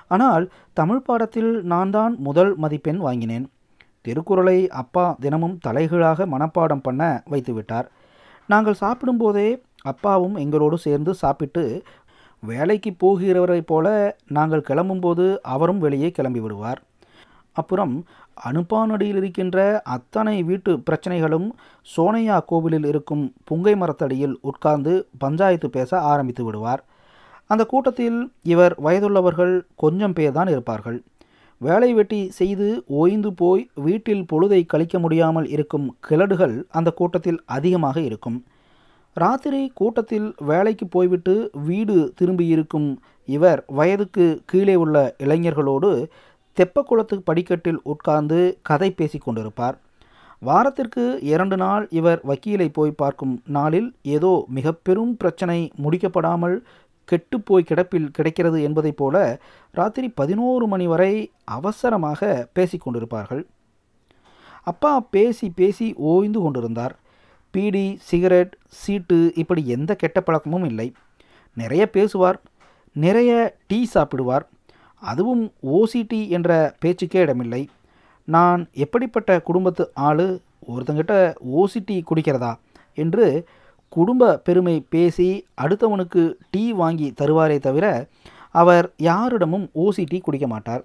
ஆனால் 0.08 0.44
தமிழ் 0.72 1.04
பாடத்தில் 1.08 1.52
நான் 1.64 1.90
தான் 1.90 2.16
முதல் 2.18 2.52
மதிப்பெண் 2.56 2.96
வாங்கினேன். 2.96 3.46
திருக்குறளை 4.02 4.58
அப்பா 4.68 5.16
தினமும் 5.20 5.58
தலைகீழாக 5.58 6.26
மனப்பாடம் 6.26 6.82
பண்ண 6.82 7.22
வைத்துவிட்டார் 7.30 7.86
நாங்கள் 8.48 8.80
சாப்பிடும்போதே 8.80 9.48
அப்பாவும் 9.82 10.36
எங்களோடு 10.36 10.76
சேர்ந்து 10.78 11.14
சாப்பிட்டு 11.14 11.82
வேலைக்கு 12.42 12.90
போகிறவரைப் 13.04 13.66
போல 13.66 14.16
நாங்கள் 14.28 14.66
கிளம்பும்போது 14.68 15.36
அவரும் 15.54 15.78
வெளியே 15.78 16.10
கிளம்பி 16.10 16.40
விடுவார். 16.40 16.80
அப்புறம் 17.52 17.94
அனுப்பானடியில் 18.48 19.18
இருக்கின்ற 19.20 19.58
அத்தனை 19.96 20.36
வீட்டு 20.42 20.72
பிரச்சனைகளும் 20.86 21.48
சோனையா 21.86 22.36
கோவிலில் 22.46 22.84
இருக்கும் 22.84 23.24
புங்கை 23.50 23.74
மரத்தடியில் 23.76 24.36
உட்கார்ந்து 24.40 24.94
பஞ்சாயத்து 25.18 25.70
பேச 25.70 26.00
ஆரம்பித்து 26.12 26.44
விடுவார். 26.44 26.82
அந்த 27.50 27.64
கூட்டத்தில் 27.64 28.18
இவர் 28.42 28.74
வயதுள்ளவர்கள் 28.84 29.54
கொஞ்சம் 29.76 30.12
பேர் 30.12 30.32
தான் 30.32 30.48
இருப்பார்கள். 30.48 30.98
வேலை 31.60 31.90
வெட்டி 31.94 32.20
செய்து 32.30 32.66
ஓய்ந்து 33.00 33.30
போய் 33.34 33.62
வீட்டில் 33.74 34.26
பொழுதை 34.32 34.66
கழிக்க 34.66 34.98
முடியாமல் 34.98 35.48
இருக்கும் 35.48 35.86
கிழடுகள் 36.08 36.56
அந்த 36.70 36.90
கூட்டத்தில் 36.90 37.40
அதிகமாக 37.56 37.96
இருக்கும். 38.00 38.38
ராத்திரி 39.16 39.60
கூட்டத்தில் 39.74 40.26
வேலைக்கு 40.50 40.86
போய்விட்டு 40.86 41.34
வீடு 41.68 41.96
திரும்பியிருக்கும் 42.18 42.88
இவர் 43.28 43.64
வயதுக்கு 43.66 44.26
கீழே 44.46 44.74
உள்ள 44.74 44.96
இளைஞர்களோடு 45.18 45.90
தெப்பக்குளத்து 46.56 47.16
படிக்கட்டில் 47.16 47.80
உட்கார்ந்து 47.82 48.58
கதை 48.62 48.90
பேசி 48.90 49.18
கொண்டிருப்பார். 49.18 49.76
வாரத்திற்கு 50.38 51.18
இரண்டு 51.22 51.56
நாள் 51.56 51.86
இவர் 51.90 52.20
வக்கீலை 52.26 52.68
போய் 52.72 52.90
பார்க்கும் 52.90 53.42
நாளில் 53.46 53.94
ஏதோ 54.02 54.44
மிக 54.48 54.72
பெரும் 54.72 55.16
பிரச்சனை 55.16 55.72
முடிக்கப்படாமல் 55.82 56.56
கெட்டுப்போய் 57.10 57.68
கிடப்பில் 57.68 58.08
கிடைக்கிறது 58.12 58.62
என்பதைப் 58.62 58.96
போல 58.96 59.40
ராத்திரி 59.70 60.08
பதினோரு 60.08 60.66
மணி 60.66 60.86
வரை 60.86 61.32
அவசரமாக 61.44 62.48
பேசி 62.52 62.78
கொண்டிருப்பார்கள். 62.78 63.44
அப்பா 64.62 65.00
பேசி 65.00 65.50
பேசி 65.50 65.94
ஓய்ந்து 65.96 66.40
கொண்டிருந்தார். 66.40 66.94
பீடி 67.50 67.96
சிகரெட் 68.00 68.56
சீட்டு 68.68 69.32
இப்படி 69.34 69.68
எந்த 69.68 69.94
கெட்ட 69.94 70.20
பழக்கமும் 70.20 70.64
இல்லை. 70.64 70.92
நிறைய 71.54 71.90
பேசுவார். 71.90 72.42
நிறைய 72.92 73.56
டீ 73.66 73.86
சாப்பிடுவார். 73.94 74.46
அதுவும் 74.98 75.52
ஓசிடி 75.62 76.28
என்ற 76.28 76.76
பேச்சுக்கே 76.80 77.20
இடமில்லை. 77.20 77.68
நான் 78.24 78.68
எப்படிப்பட்ட 78.72 79.40
குடும்பத்து 79.40 79.90
ஆள்? 79.94 80.40
ஒருத்தங்கிட்ட 80.68 81.34
ஓசிடி 81.56 82.02
குடிக்கிறதா? 82.10 82.54
என்று 82.94 83.46
குடும்ப 83.88 84.38
பெருமை 84.38 84.86
பேசி 84.88 85.46
அடுத்தவனுக்கு 85.62 86.34
டீ 86.50 86.72
வாங்கி 86.72 87.14
தருவாரே 87.20 87.58
தவிர 87.58 88.06
அவர் 88.50 88.92
யாரிடமும் 88.96 89.70
ஓசிடி 89.74 90.20
குடிக்க 90.20 90.46
மாட்டார். 90.46 90.84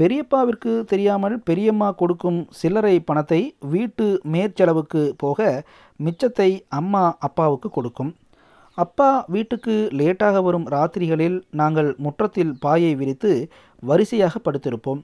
பெரியப்பாவிற்கு 0.00 0.84
தெரியாமல் 0.84 1.42
பெரியம்மா 1.42 1.90
கொடுக்கும் 1.90 2.46
சில்லறை 2.50 3.00
பணத்தை 3.00 3.54
வீட்டு 3.60 4.20
மேற்செலவுக்கு 4.32 5.12
போக 5.16 5.64
மிச்சத்தை 6.04 6.60
அம்மா 6.68 7.16
அப்பாவுக்கு 7.18 7.70
கொடுக்கும். 7.70 8.16
அப்பா 8.78 9.24
வீட்டுக்கு 9.26 9.74
லேட்டாக 9.98 10.42
வரும் 10.42 10.66
ராத்திரிகளில் 10.68 11.38
நாங்கள் 11.50 11.94
முற்றத்தில் 11.98 12.52
பாயை 12.60 12.92
விரித்து 12.96 13.32
வரிசையாக 13.82 14.40
படுத்திருப்போம். 14.44 15.00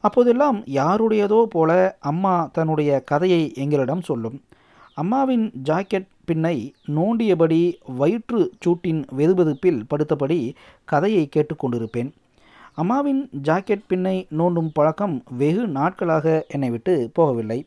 அப்போதெல்லாம் 0.00 0.58
யாருடையதோ 0.78 1.44
போல 1.44 1.70
அம்மா 2.00 2.34
தன்னுடைய 2.52 3.00
கதையை 3.00 3.52
எங்களிடம் 3.54 4.02
சொல்லும். 4.02 4.36
அம்மாவின் 4.94 5.46
ஜாக்கெட் 5.68 6.08
பின்னை 6.28 6.56
நோண்டியபடி 6.96 7.62
வயிற்று 8.00 8.40
சூட்டின் 8.64 9.02
வெதுவெதுப்பில் 9.18 9.80
படுத்தபடி 9.90 10.38
கதையை 10.84 11.24
கேட்டுக்கொண்டிருப்பேன் 11.36 12.10
அம்மாவின் 12.74 13.22
ஜாக்கெட் 13.42 13.84
பின்னை 13.88 14.16
நோண்டும் 14.38 14.70
பழக்கம் 14.72 15.16
வெகு 15.38 15.64
நாட்களாக 15.68 16.44
என்னை 16.48 16.70
விட்டு 16.70 17.10
போகவில்லை. 17.18 17.58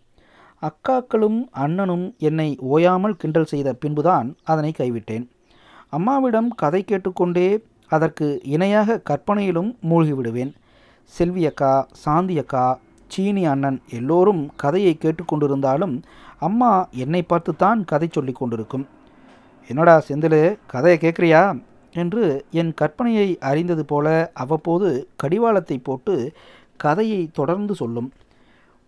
அக்காக்களும் 0.61 1.39
அண்ணனும் 1.63 2.05
என்னை 2.17 2.49
ஓயாமல் 2.73 3.17
கிண்டல் 3.17 3.51
செய்த 3.51 3.73
பின்புதான் 3.73 4.29
அதனை 4.43 4.71
கைவிட்டேன். 4.77 5.25
அம்மாவிடம் 5.89 6.49
கதை 6.55 6.81
கேட்டுக்கொண்டே 6.83 7.49
அதற்கு 7.91 8.27
இணையாக 8.43 8.99
கற்பனையிலும் 9.09 9.69
மூழ்கிவிடுவேன் 9.89 10.51
செல்வி 11.13 11.43
அக்கா 11.45 11.87
சாந்தி 12.03 12.35
அக்கா 12.39 12.65
சீனி 13.07 13.45
அண்ணன் 13.45 13.79
எல்லோரும் 13.89 14.43
கதையை 14.55 14.97
கேட்டுக்கொண்டிருந்தாலும் 14.99 15.95
அம்மா 16.39 16.71
என்னை 17.03 17.21
பார்த்துத்தான் 17.21 17.79
கதை 17.85 18.07
சொல்லி 18.11 18.31
கொண்டிருக்கும். 18.31 18.85
என்னடா 19.69 19.95
செந்தில் 20.07 20.41
கதையை 20.67 20.97
கேட்குறியா? 21.01 21.43
என்று 21.93 22.23
என் 22.51 22.73
கற்பனையை 22.81 23.27
அறிந்தது 23.39 23.83
போல 23.85 24.07
அவ்வப்போது 24.33 24.89
கடிவாளத்தை 25.15 25.77
போட்டு 25.77 26.15
கதையை 26.77 27.21
தொடர்ந்து 27.33 27.75
சொல்லும். 27.75 28.09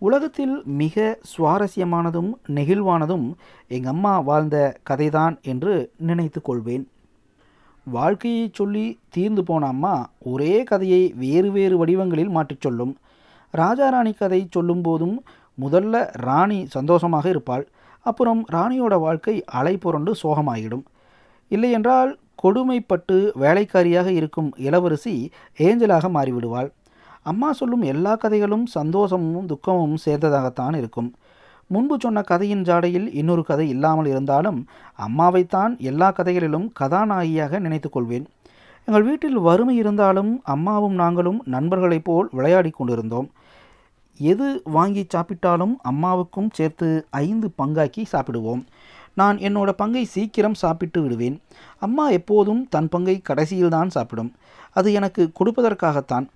உலகத்தில் 0.02 0.54
மிக 0.80 1.18
சுவாரஸ்யமானதும் 1.32 2.30
நெகிழ்வானதும் 2.48 3.26
எங்கள் 3.68 3.92
அம்மா 3.92 4.12
வாழ்ந்த 4.20 4.56
கதைதான் 4.90 5.34
என்று 5.42 5.74
நினைத்து 5.96 6.40
கொள்வேன். 6.42 6.84
வாழ்க்கையை 7.86 8.46
சொல்லி 8.52 8.86
தீர்ந்து 9.08 9.42
போன 9.44 9.66
அம்மா 9.66 9.94
ஒரே 10.24 10.54
கதையை 10.62 11.02
வேறு 11.16 11.50
வேறு 11.50 11.76
வடிவங்களில் 11.78 12.28
மாற்றிச் 12.28 12.60
சொல்லும். 12.60 12.94
ராஜாராணி 13.54 14.12
கதை 14.16 14.40
சொல்லும்போதும் 14.56 15.16
முதல்ல 15.58 15.94
ராணி 16.26 16.58
சந்தோஷமாக 16.66 17.28
இருப்பாள் 17.28 17.64
அப்புறம் 18.06 18.42
ராணியோட 18.52 18.94
வாழ்க்கை 19.00 19.44
அலை 19.58 19.76
புரண்டு 19.76 20.12
சோகமாகிடும் 20.22 20.84
இல்லையென்றால் 21.50 22.10
கொடுமைப்பட்டு 22.42 23.16
வேலைக்காரியாக 23.40 24.08
இருக்கும் 24.10 24.50
இளவரசி 24.56 25.14
ஏஞ்சலாக 25.58 26.08
மாறிவிடுவாள். 26.16 26.70
அம்மா 27.22 27.52
சொல்லும் 27.52 27.82
எல்லா 27.82 28.16
கதைகளும் 28.16 28.66
சந்தோஷமும் 28.66 29.46
துக்கமும் 29.46 29.96
சேர்ந்ததாகத்தான் 30.04 30.76
இருக்கும். 30.76 31.14
முன்பு 31.66 31.96
சொன்ன 32.00 32.22
கதையின் 32.22 32.62
ஜாடையில் 32.62 33.14
இன்னொரு 33.14 33.44
கதை 33.44 33.68
இல்லாமல் 33.68 34.06
இருந்தாலும் 34.06 34.66
அம்மாவைத்தான் 35.08 35.78
எல்லா 35.78 36.10
கதைகளிலும் 36.10 36.72
கதாநாயகியாக 36.72 37.58
நினைத்து 37.58 37.90
கொள்வேன். 37.90 38.26
எங்கள் 38.84 39.02
வீட்டில் 39.02 39.38
வறுமை 39.38 39.76
இருந்தாலும் 39.76 40.40
அம்மாவும் 40.44 40.94
நாங்களும் 40.94 41.42
நண்பர்களைப் 41.44 42.04
போல் 42.04 42.28
விளையாடி 42.32 42.70
கொண்டிருந்தோம். 42.70 43.30
எது 44.18 44.62
வாங்கி 44.64 45.06
சாப்பிட்டாலும் 45.14 45.74
அம்மாவுக்கும் 45.82 46.50
சேர்த்து 46.52 47.06
ஐந்து 47.10 47.50
பங்காக்கி 47.62 48.04
சாப்பிடுவோம். 48.12 48.64
நான் 49.14 49.36
என்னோட 49.36 49.70
பங்கை 49.70 50.04
சீக்கிரம் 50.04 50.54
சாப்பிட்டு 50.54 51.02
விடுவேன். 51.02 51.42
அம்மா 51.78 52.08
எப்போதும் 52.08 52.68
தன் 52.68 52.88
பங்கை 52.88 53.22
கடைசியில்தான் 53.28 53.86
சாப்பிடும். 53.86 54.32
அது 54.72 54.92
எனக்கு 54.92 55.30
கொடுப்பதற்காகத்தான். 55.40 56.26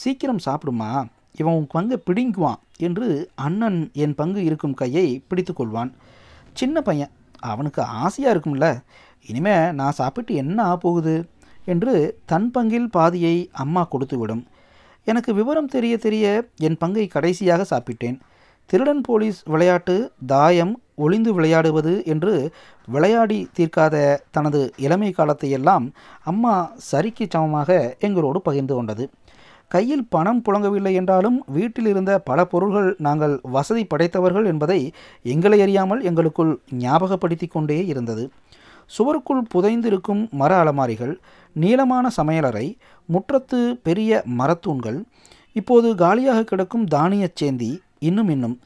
சீக்கிரம் 0.00 0.44
சாப்பிடுமா? 0.46 0.90
இவன் 1.40 1.56
உன் 1.58 1.72
பங்கை 1.74 1.96
பிடிங்குவான் 2.08 2.60
என்று 2.86 3.06
அண்ணன் 3.46 3.78
என் 4.04 4.14
பங்கு 4.14 4.40
இருக்கும் 4.48 4.78
கையை 4.80 5.06
பிடித்து 5.28 5.52
கொள்வான். 5.52 5.90
சின்ன 6.52 6.82
பையன் 6.88 7.12
அவனுக்கு 7.52 7.82
ஆசையாக 8.02 8.34
இருக்கும்ல. 8.34 8.66
இனிமே 9.28 9.54
நான் 9.80 9.98
சாப்பிட்டு 10.00 10.32
என்ன 10.42 10.58
ஆக 10.62 10.76
போகுது 10.76 11.14
என்று 11.72 11.94
தன் 12.32 12.48
பங்கில் 12.54 12.88
பாதியை 12.96 13.36
அம்மா 13.62 13.82
கொடுத்துவிடும். 13.92 14.42
எனக்கு 15.10 15.30
விவரம் 15.34 15.72
தெரிய 15.74 15.94
தெரிய 15.98 16.26
என் 16.66 16.80
பங்கை 16.82 17.06
கடைசியாக 17.06 17.62
சாப்பிட்டேன். 17.72 18.18
திருடன் 18.70 19.00
போலீஸ் 19.00 19.38
விளையாட்டு 19.52 19.96
தாயம் 20.32 20.74
ஒளிந்து 21.04 21.30
விளையாடுவது 21.36 21.92
என்று 22.12 22.34
விளையாடி 22.94 23.38
தீர்க்காத 23.56 23.96
தனது 24.30 24.60
இளமை 24.76 25.10
காலத்தையெல்லாம் 25.10 25.86
அம்மா 26.30 26.54
சரிக்கு 26.90 27.26
சமமாக 27.34 27.96
எங்களோடு 28.06 28.40
பகிர்ந்து 28.40 28.74
கொண்டது. 28.74 29.06
கையில் 29.70 30.08
பணம் 30.08 30.42
புழங்கவில்லை 30.48 30.92
என்றாலும் 30.92 31.44
வீட்டில் 31.46 31.86
இருந்த 31.86 32.18
பல 32.18 32.38
பொருள்கள் 32.44 32.96
நாங்கள் 32.98 33.40
வசதி 33.42 33.84
படைத்தவர்கள் 33.84 34.46
என்பதை 34.46 34.80
எங்களை 35.22 35.58
அறியாமல் 35.60 36.02
எங்களுக்குள் 36.02 36.52
ஞாபகப்படுத்தி 36.78 37.46
கொண்டே 37.46 37.86
இருந்தது. 37.86 38.24
சுவருக்குள் 38.90 39.42
புதைந்திருக்கும் 39.54 40.22
மர 40.30 40.52
அலமாரிகள் 40.62 41.14
நீளமான 41.56 42.10
சமையலறை 42.16 42.66
முற்றத்து 43.08 43.60
பெரிய 43.82 44.22
மரத்தூண்கள் 44.38 44.98
இப்போது 45.52 45.94
காலியாக 45.94 46.44
கிடக்கும் 46.44 46.86
தானியச் 46.86 47.36
சேந்தி 47.36 47.70
இன்னும் 47.98 48.28
இன்னும். 48.28 48.56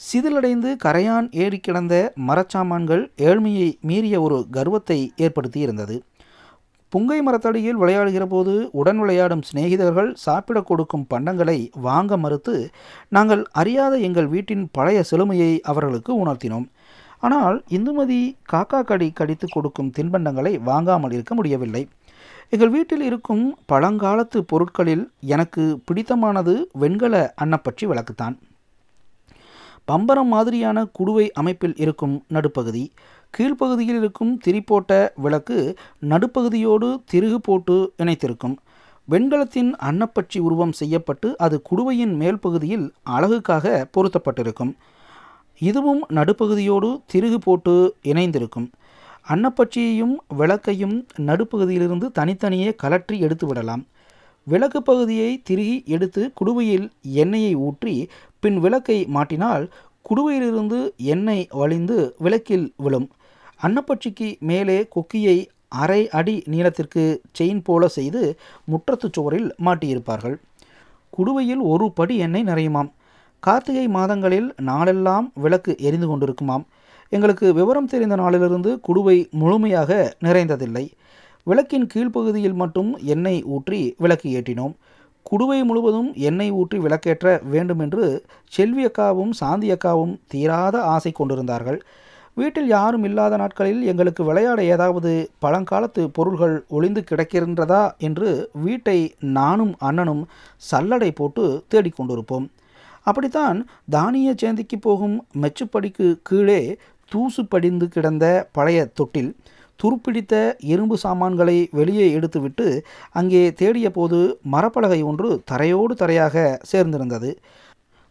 சிதிலடைந்து 0.00 0.70
கரையான் 0.84 1.26
ஏறி 1.32 1.58
கிடந்த 1.58 1.94
மரச்சாமான்கள் 2.28 3.02
ஏழ்மையை 3.16 3.68
மீறிய 3.80 4.16
ஒரு 4.22 4.38
கர்வத்தை 4.50 4.98
ஏற்படுத்தி 5.16 5.60
இருந்தது 5.60 5.96
புங்கை 6.92 7.18
மரத்தடியில் 7.22 7.78
விளையாடுகிற 7.78 8.24
போது 8.26 8.68
உடன் 8.72 8.98
விளையாடும் 8.98 9.42
சிநேகிதர்கள் 9.52 10.10
சாப்பிடக் 10.14 10.66
கொடுக்கும் 10.66 11.06
பண்டங்களை 11.14 11.70
வாங்க 11.80 12.16
மறுத்து 12.16 12.70
நாங்கள் 13.08 13.46
அறியாத 13.52 13.98
எங்கள் 13.98 14.26
வீட்டின் 14.26 14.68
பழைய 14.72 15.04
செழுமையை 15.10 15.60
அவர்களுக்கு 15.60 16.26
உணர்த்தினோம். 16.26 16.66
ஆனால் 17.18 17.64
இந்துமதி 17.70 18.20
காக்கா 18.52 18.84
கடி 18.84 19.10
கடித்து 19.10 19.48
கொடுக்கும் 19.48 19.92
தின்பண்டங்களை 19.96 20.62
வாங்காமல் 20.62 21.10
இருக்க 21.10 21.34
முடியவில்லை. 21.34 21.88
எங்கள் 22.48 22.68
வீட்டில் 22.68 23.00
இருக்கும் 23.00 23.58
பழங்காலத்து 23.72 24.38
பொருட்களில் 24.38 25.04
எனக்கு 25.20 25.80
பிடித்தமானது 25.84 26.54
வெண்கல 26.72 27.32
அன்னப்பற்றி 27.36 27.86
விளக்குத்தான். 27.86 28.38
பம்பரம் 29.84 30.28
மாதிரியான 30.28 30.86
குடுவை 30.98 31.30
அமைப்பில் 31.30 31.76
இருக்கும் 31.76 32.24
நடுப்பகுதி 32.28 32.92
கீழ்ப்பகுதியில் 33.36 33.98
இருக்கும் 33.98 34.32
திரிப்போட்ட 34.44 35.12
விளக்கு 35.24 35.58
நடுப்பகுதியோடு 36.10 36.88
திருகு 37.04 37.38
போட்டு 37.40 37.76
இணைத்திருக்கும். 37.96 38.56
வெண்கலத்தின் 39.08 39.70
அன்னப்பட்சி 39.88 40.38
உருவம் 40.38 40.74
செய்யப்பட்டு 40.80 41.28
அது 41.38 41.56
குடுவையின் 41.70 42.14
மேல் 42.16 42.38
பகுதியில் 42.38 42.86
அழகுக்காக 43.16 43.66
பொருத்தப்பட்டிருக்கும். 43.96 44.72
இதுவும் 45.60 46.02
நடுப்பகுதியோடு 46.08 46.90
திருகு 47.06 47.38
போட்டு 47.38 47.74
இணைந்திருக்கும். 48.02 48.68
அன்னப்பட்சியையும் 49.28 50.14
விளக்கையும் 50.36 50.96
நடுப்பகுதியிலிருந்து 51.28 52.06
தனித்தனியே 52.12 52.70
கலற்றி 52.82 53.18
எடுத்து 53.18 53.46
விடலாம். 53.46 53.82
விளக்கு 54.46 54.82
பகுதியை 54.82 55.30
திருகி 55.48 55.76
எடுத்து 55.86 56.22
குடுவையில் 56.34 56.86
எண்ணெயை 57.22 57.52
ஊற்றி 57.66 57.94
பின் 58.40 58.58
விளக்கை 58.58 58.98
மாட்டினால் 59.16 59.66
குடுவையிலிருந்து 60.08 60.78
எண்ணெய் 61.14 61.46
வழிந்து 61.60 61.98
விளக்கில் 62.18 62.66
விழும். 62.76 63.08
அன்னப்பட்சிக்கு 63.66 64.28
மேலே 64.50 64.78
கொக்கியை 64.94 65.36
அரை 65.82 66.00
அடி 66.18 66.36
நீளத்திற்கு 66.52 67.02
செயின் 67.38 67.62
போல 67.64 67.88
செய்து 67.88 68.22
முற்றத்து 68.72 69.08
சுவரில் 69.16 69.48
மாட்டியிருப்பார்கள். 69.66 70.36
குடுவையில் 71.12 71.62
ஒரு 71.72 71.86
படி 71.92 72.14
எண்ணெய் 72.16 72.48
நிறையுமாம். 72.50 72.90
கார்த்திகை 73.42 73.86
மாதங்களில் 73.88 74.48
நாளெல்லாம் 74.70 75.26
விளக்கு 75.44 75.72
எரிந்து 75.88 76.08
கொண்டிருக்குமாம். 76.08 76.64
எங்களுக்கு 77.12 77.46
விவரம் 77.54 77.88
தெரிந்த 77.92 78.16
நாளிலிருந்து 78.16 78.70
குடுவை 78.88 79.16
முழுமையாக 79.30 79.90
நிறைந்ததில்லை. 80.26 80.84
விளக்கின் 81.46 81.86
கீழ்ப்பகுதியில் 81.92 82.60
மட்டும் 82.62 82.90
எண்ணெய் 83.14 83.42
ஊற்றி 83.54 83.80
விளக்கு 83.98 84.28
ஏற்றினோம். 84.38 84.74
குடுவை 85.26 85.58
முழுவதும் 85.64 86.08
எண்ணெய் 86.28 86.54
ஊற்றி 86.60 86.78
விளக்கேற்ற 86.78 87.26
வேண்டுமென்று 87.52 88.04
செல்வியக்காவும் 88.56 89.32
சாந்தியக்காவும் 89.40 90.14
தீராத 90.26 90.76
ஆசை 90.94 91.12
கொண்டிருந்தார்கள். 91.12 91.80
வீட்டில் 92.36 92.68
யாரும் 92.68 93.04
இல்லாத 93.04 93.36
நாட்களில் 93.36 93.82
எங்களுக்கு 93.82 94.22
விளையாட 94.24 94.60
ஏதாவது 94.64 95.10
பழங்காலத்து 95.40 96.02
பொருள்கள் 96.08 96.54
ஒளிந்து 96.68 97.02
கிடக்கின்றதா 97.10 97.82
என்று 97.98 98.28
வீட்டை 98.52 98.98
நானும் 99.20 99.74
அண்ணனும் 99.78 100.22
சல்லடை 100.70 101.10
போட்டு 101.14 101.44
தேடிக்கொண்டிருப்போம் 101.74 102.46
அப்படித்தான் 103.06 103.58
தானிய 103.90 104.32
சேந்திக்கு 104.42 104.76
போகும் 104.80 105.16
மெச்சுப்படிக்கு 105.42 106.08
கீழே 106.22 106.60
தூசு 107.12 107.42
படிந்து 107.44 107.86
கிடந்த 107.88 108.26
பழைய 108.52 108.80
தொட்டில் 108.94 109.32
துருப்பிடித்த 109.80 110.34
இரும்பு 110.64 110.96
சாமான்களை 110.98 111.56
வெளியே 111.70 112.06
எடுத்துவிட்டு 112.16 112.66
அங்கே 113.12 113.42
தேடிய 113.52 113.88
போது 113.90 114.18
மரப்பலகை 114.52 115.00
ஒன்று 115.02 115.28
தரையோடு 115.50 115.94
தரையாக 115.94 116.36
சேர்ந்திருந்தது. 116.72 117.30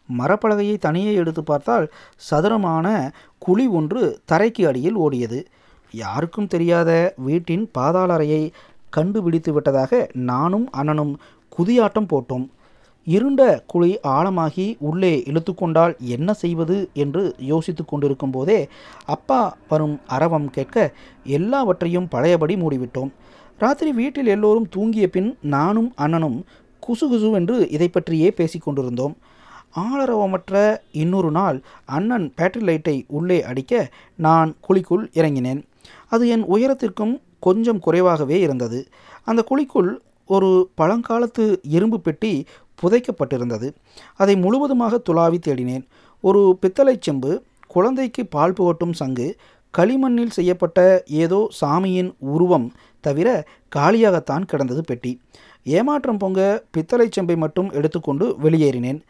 மரப்பலகையை 0.08 0.76
தனியே 0.78 1.12
எடுத்து 1.14 1.42
பார்த்தால் 1.42 1.86
சதுரமான 2.30 2.86
குழி 3.38 3.66
ஒன்று 3.78 4.02
தரைக்கு 4.32 4.64
அடியில் 4.66 4.96
ஓடியது. 4.96 5.40
யாருக்கும் 5.94 6.46
தெரியாத 6.46 6.90
வீட்டின் 7.26 7.64
பாதாள 7.72 8.12
அறையை 8.12 8.42
கண்டுபிடித்து 8.90 9.52
விட்டதாக 9.52 10.10
நானும் 10.30 10.66
அண்ணனும் 10.70 11.14
குதியாட்டம் 11.52 12.10
போட்டோம். 12.12 12.44
இருண்ட 13.06 13.42
குழி 13.66 13.90
ஆழமாகி 14.06 14.66
உள்ளே 14.78 15.12
இழுத்துக்கொண்டால் 15.30 15.94
என்ன 16.14 16.32
செய்வது 16.32 16.76
என்று 16.94 17.22
யோசித்து 17.38 17.84
கொண்டிருக்கும் 17.84 18.30
போதே 18.30 18.58
அப்பா 19.06 19.56
வரும் 19.68 19.96
அரவம் 20.06 20.48
கேட்க 20.50 20.76
எல்லாவற்றையும் 21.38 22.08
பழையபடி 22.08 22.56
மூடிவிட்டோம். 22.56 23.10
ராத்திரி 23.58 23.92
வீட்டில் 23.92 24.26
எல்லோரும் 24.26 24.68
தூங்கிய 24.68 25.06
பின் 25.06 25.30
நானும் 25.56 25.90
அண்ணனும் 25.96 26.38
குசுகுசு 26.82 27.28
என்று 27.32 27.56
இதை 27.70 27.88
பற்றியே 27.88 28.30
பேசிக்கொண்டிருந்தோம் 28.36 29.16
ஆளரவமற்ற 29.76 30.76
இன்னொரு 30.92 31.30
நாள் 31.30 31.62
அண்ணன் 31.84 32.32
பேட்டரி 32.36 32.62
லைட்டை 32.62 33.04
உள்ளே 33.08 33.42
அடிக்க 33.42 33.90
நான் 34.16 34.54
குழிக்குள் 34.68 35.04
இறங்கினேன். 35.14 35.62
அது 36.08 36.28
என் 36.28 36.44
உயரத்திற்கும் 36.44 37.20
கொஞ்சம் 37.38 37.78
குறைவாகவே 37.78 38.40
இருந்தது. 38.40 38.88
அந்த 39.24 39.44
குழிக்குள் 39.50 39.98
ஒரு 40.26 40.68
பழங்காலத்து 40.76 41.56
இரும்பு 41.62 42.00
பெட்டி 42.00 42.44
புதைக்கப்பட்டிருந்தது. 42.82 43.72
அதை 44.16 44.36
முழுவதுமாக 44.36 45.02
துளாவி 45.10 45.38
தேடினேன். 45.46 45.84
ஒரு 46.20 46.58
பித்தளை 46.60 46.96
செம்பு 47.00 47.42
குழந்தைக்கு 47.66 48.26
பால் 48.26 48.52
புகட்டும் 48.52 48.92
சங்கு 48.92 49.36
களிமண்ணில் 49.78 50.30
செய்யப்பட்ட 50.30 51.02
ஏதோ 51.06 51.48
சாமியின் 51.60 52.14
உருவம் 52.18 52.72
தவிர 53.00 53.44
காலியாகத்தான் 53.76 54.44
கிடந்தது 54.44 54.82
பெட்டி. 54.84 55.20
ஏமாற்றம் 55.64 56.18
பொங்க 56.18 56.62
பித்தளை 56.70 57.08
செம்பை 57.10 57.36
மட்டும் 57.36 57.70
எடுத்துக்கொண்டு 57.70 58.36
வெளியேறினேன். 58.42 59.00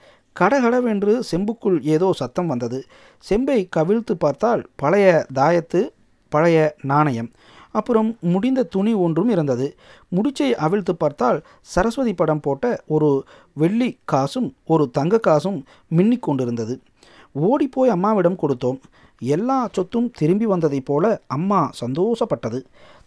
கடகடவென்று 0.40 1.22
செம்புக்குள் 1.30 1.82
ஏதோ 1.82 2.12
சத்தம் 2.12 2.46
வந்தது. 2.46 2.84
செம்பை 3.18 3.68
கவிழ்த்து 3.76 4.14
பார்த்தால் 4.18 4.62
பழைய 4.76 5.26
தாயத்து 5.34 5.88
பழைய 6.28 6.74
நாணயம். 6.82 7.30
அப்புறம் 7.70 8.16
முடிந்த 8.20 8.62
துணி 8.62 8.94
ஒன்றும் 8.94 9.28
இருந்தது. 9.28 9.76
முடிச்சை 10.10 10.52
அவிழ்த்து 10.52 10.96
பார்த்தால் 10.96 11.42
சரஸ்வதி 11.60 12.14
படம் 12.14 12.40
போட்ட 12.40 12.82
ஒரு 12.86 13.24
வெள்ளி 13.52 13.98
காசும் 14.04 14.54
ஒரு 14.66 14.90
தங்க 14.90 15.18
காசும் 15.18 15.64
மின்னிக் 15.96 16.26
கொண்டிருந்தது. 16.26 16.80
ஓடிப்போய் 17.32 17.88
அம்மாவிடம் 17.88 18.38
கொடுத்தோம். 18.42 18.80
எல்லா 19.18 19.68
சொத்தும் 19.72 20.10
திரும்பி 20.10 20.46
வந்ததைப் 20.46 20.84
போல 20.84 21.20
அம்மா 21.26 21.70
சந்தோஷப்பட்டது. 21.80 22.60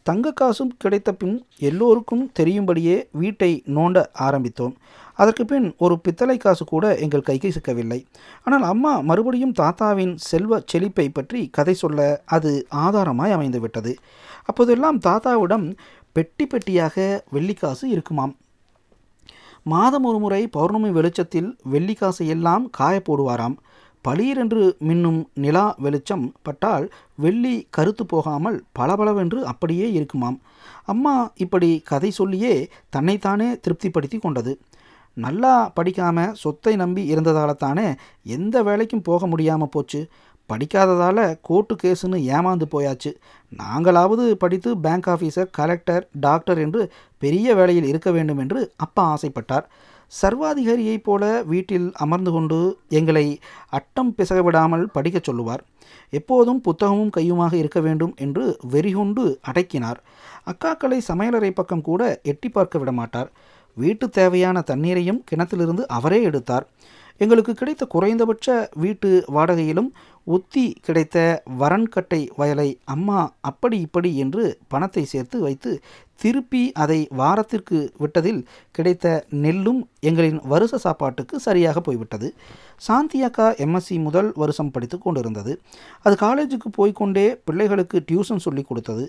தங்க 0.03 0.31
காசும் 0.31 0.73
கிடைத்த 0.77 1.13
பின் 1.13 1.45
எல்லோருக்கும் 1.59 2.31
தெரியும்படியே 2.39 3.03
வீட்டை 3.11 3.63
நோண்ட 3.65 4.05
ஆரம்பித்தோம். 4.19 4.73
அதற்கு 5.17 5.43
பின் 5.51 5.67
ஒரு 5.86 5.95
பித்தளை 6.06 6.38
காசு 6.38 6.63
கூட 6.71 6.86
எங்கள் 7.06 7.28
கைக்கு 7.30 7.49
சிக்கவில்லை. 7.58 7.99
ஆனால் 8.45 8.65
அம்மா 8.71 8.93
மறுபடியும் 9.10 9.58
தாத்தாவின் 9.62 10.13
செல்வ 10.30 10.62
செழிப்பை 10.71 11.08
பற்றி 11.10 11.41
கதை 11.58 11.75
சொல்ல 11.84 12.08
அது 12.38 12.54
ஆதாரமாய் 12.86 13.36
அமைந்து 13.36 13.62
விட்டது 13.65 13.93
அப்போதெல்லாம் 14.49 14.97
தாத்தாவிடம் 15.08 15.67
பெட்டி 16.17 16.45
பெட்டியாக 16.51 16.95
வெள்ளிக்காசு 17.36 17.86
இருக்குமாம். 17.93 18.34
மாதம் 19.73 20.06
ஒரு 20.10 20.19
முறை 20.23 20.41
பௌர்ணமி 20.56 20.89
வெளிச்சத்தில் 20.97 21.47
வெள்ளிக்காசை 21.73 22.25
எல்லாம் 22.36 22.65
காய 22.80 22.95
போடுவாராம். 23.08 23.56
பளீரென்று 24.06 24.63
மின்னும் 24.88 25.19
நிலா 25.43 25.63
வெளிச்சம் 25.84 26.25
பட்டால் 26.47 26.86
வெள்ளி 27.23 27.54
கருத்து 27.75 28.04
போகாமல் 28.06 28.58
பளபளவென்று 28.78 29.39
அப்படியே 29.51 29.88
இருக்குமாம். 29.97 30.38
அம்மா 30.93 31.15
இப்படி 31.43 31.69
கதை 31.91 32.12
சொல்லியே 32.19 32.54
தன்னைத்தானே 32.95 33.49
திருப்திப்படுத்தி 33.63 34.19
கொண்டது. 34.19 34.54
நல்லா 35.15 35.54
படிக்காமல் 35.69 36.34
சொத்தை 36.34 36.75
நம்பி 36.75 37.06
இருந்ததால் 37.06 37.56
தானே 37.56 37.88
எந்த 38.38 38.63
வேலைக்கும் 38.63 39.08
போக 39.10 39.28
முடியாமல் 39.28 39.69
போச்சு. 39.69 40.01
படிக்காததால் 40.49 41.21
கோர்ட்டு 41.41 41.75
கேஸுன்னு 41.84 42.17
ஏமாந்து 42.36 42.65
போயாச்சு. 42.71 43.12
நாங்களாவது 43.51 44.32
படித்து 44.32 44.78
பேங்க் 44.78 45.08
ஆஃபீஸர் 45.08 45.49
கலெக்டர் 45.51 46.04
டாக்டர் 46.19 46.58
என்று 46.58 46.82
பெரிய 47.17 47.56
வேலையில் 47.56 47.88
இருக்க 47.88 48.12
வேண்டும் 48.12 48.38
என்று 48.38 48.60
அப்பா 48.75 49.04
ஆசைப்பட்டார். 49.13 49.65
சர்வாதிகாரியைப் 50.21 51.04
போல 51.04 51.23
வீட்டில் 51.43 51.88
அமர்ந்து 51.93 52.32
கொண்டு 52.32 52.60
எங்களை 52.89 53.25
அட்டம் 53.71 54.12
பிசக 54.17 54.39
விடாமல் 54.43 54.86
படிக்கச் 54.91 55.23
சொல்லுவார். 55.23 55.63
எப்போதும் 56.10 56.62
புத்தகமும் 56.62 57.15
கையுமாக 57.17 57.54
இருக்க 57.54 57.80
வேண்டும் 57.80 58.13
என்று 58.17 58.45
வெறிகொண்டு 58.71 59.23
அடக்கினார். 59.51 59.99
அக்காக்களை 60.51 60.99
சமையலறை 61.08 61.51
பக்கம் 61.51 61.82
கூட 61.82 62.19
எட்டி 62.23 62.49
பார்க்க 62.49 62.78
விட 62.78 62.91
மாட்டார் 62.91 63.32
வீட்டு 63.75 64.09
தேவையான 64.09 64.61
தண்ணீரையும் 64.61 65.23
கிணத்திலிருந்து 65.31 65.85
அவரே 65.97 66.21
எடுத்தார். 66.21 66.67
எங்களுக்கு 67.17 67.53
கிடைத்த 67.53 67.83
குறைந்தபட்ச 67.85 68.69
வீட்டு 68.73 69.09
வாடகையிலும் 69.35 69.89
ஒத்தி 70.27 70.63
கிடைத்த 70.85 71.17
வரன்கட்டை 71.59 72.19
வயலை 72.35 72.67
அம்மா 72.85 73.19
அப்படி 73.41 73.77
இப்படி 73.79 74.09
என்று 74.17 74.43
பணத்தை 74.67 75.03
சேர்த்து 75.03 75.39
வைத்து 75.39 75.71
திருப்பி 76.15 76.71
அதை 76.83 76.97
வாரத்திற்கு 77.11 77.77
விட்டதில் 77.99 78.41
கிடைத்த 78.71 79.25
நெல்லும் 79.43 79.81
எங்களின் 80.01 80.39
வருஷ 80.43 80.77
சாப்பாட்டுக்கு 80.77 81.39
சரியாக 81.39 81.81
போய்விட்டது. 81.81 82.27
சாந்தி 82.77 83.19
அக்கா 83.23 83.47
எம்எஸ்சி 83.65 83.97
முதல் 84.01 84.31
வருஷம் 84.35 84.71
படித்து 84.71 84.97
கொண்டிருந்தது. 84.97 85.53
அது 86.01 86.17
காலேஜுக்கு 86.19 86.71
போய்கொண்டே 86.77 87.27
பிள்ளைகளுக்கு 87.43 87.99
டியூஷன் 88.11 88.45
சொல்லி 88.47 88.61
கொடுத்தது. 88.61 89.05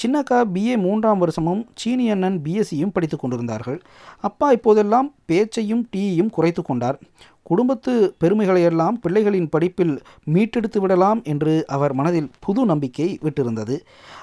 சின்னக்கா 0.00 0.38
பிஏ 0.54 0.74
மூன்றாம் 0.84 1.18
வருஷமும் 1.18 1.66
சீனி 1.74 2.10
அண்ணன் 2.10 2.38
பிஎஸ்சியும் 2.44 2.94
படித்து 2.94 3.16
கொண்டிருந்தார்கள். 3.16 3.80
அப்பா 4.20 4.50
இப்போதெல்லாம் 4.50 5.14
பேச்சையும் 5.26 5.84
டீயையும் 5.92 6.30
குறைத்து 6.30 6.62
கொண்டார். 6.62 6.98
குடும்பத்து 7.42 7.92
பெருமைகளையெல்லாம் 8.22 8.96
பிள்ளைகளின் 9.04 9.48
படிப்பில் 9.50 9.94
மீட்டெடுத்து 10.34 10.78
விடலாம் 10.80 11.20
என்று 11.22 11.54
அவர் 11.66 11.92
மனதில் 11.92 12.30
புது 12.40 12.64
நம்பிக்கை 12.64 13.18
விட்டிருந்தது. 13.22 13.76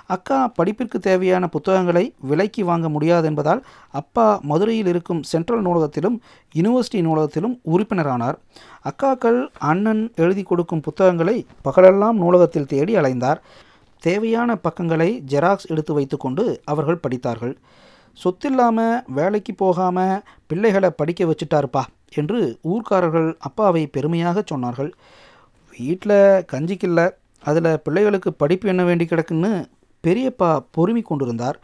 அக்கா 0.07 0.47
படிப்பிற்கு 0.47 0.99
தேவையான 0.99 1.47
புத்தகங்களை 1.47 2.05
விலைக்கு 2.29 2.63
வாங்க 2.65 2.89
முடியாது 2.89 3.27
என்பதால் 3.27 3.63
அப்பா 4.01 4.27
மதுரையில் 4.43 4.87
இருக்கும் 4.87 5.23
சென்ட்ரல் 5.23 5.65
நூலகத்திலும் 5.67 6.17
யூனிவர்சிட்டி 6.55 7.01
நூலகத்திலும் 7.07 7.55
உறுப்பினரானார். 7.73 8.37
அக்காக்கள் 8.91 9.39
அண்ணன் 9.71 10.11
எழுதி 10.15 10.43
கொடுக்கும் 10.43 10.81
புத்தகங்களை 10.81 11.45
பகலெல்லாம் 11.63 12.17
நூலகத்தில் 12.17 12.71
தேடி 12.75 12.95
அலைந்தார். 12.95 13.41
தேவையான 14.07 14.55
பக்கங்களை 14.65 15.09
ஜெராக்ஸ் 15.27 15.69
எடுத்து 15.73 15.93
வைத்துக்கொண்டு 15.93 16.43
அவர்கள் 16.65 17.03
படித்தார்கள். 17.03 17.55
சொத்தில்லாமல் 18.17 19.01
வேலைக்கு 19.17 19.53
போகாமல் 19.53 20.21
பிள்ளைகளை 20.47 20.89
படிக்க 20.89 21.25
வச்சுட்டாருப்பா 21.25 21.83
என்று 22.15 22.39
ஊர்க்காரர்கள் 22.63 23.29
அப்பாவை 23.39 23.83
பெருமையாக 23.87 24.43
சொன்னார்கள். 24.51 24.91
வீட்டில் 25.79 26.45
கஞ்சிக்கில்ல 26.53 27.01
அதில் 27.43 27.71
பிள்ளைகளுக்கு 27.83 28.33
படிப்பு 28.33 28.67
என்ன 28.67 28.83
வேண்டி 28.83 29.05
கிடக்குன்னு 29.05 29.51
பெரியப்பா 30.03 30.49
பொறுமி 30.77 31.01
கொண்டிருந்தார். 31.01 31.59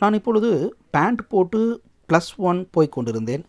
நான் 0.00 0.16
இப்பொழுது 0.18 0.50
பேண்ட் 0.90 1.22
போட்டு 1.28 1.60
ப்ளஸ் 2.10 2.30
ஒன் 2.50 2.60
போய் 2.70 2.94
கொண்டிருந்தேன். 2.96 3.44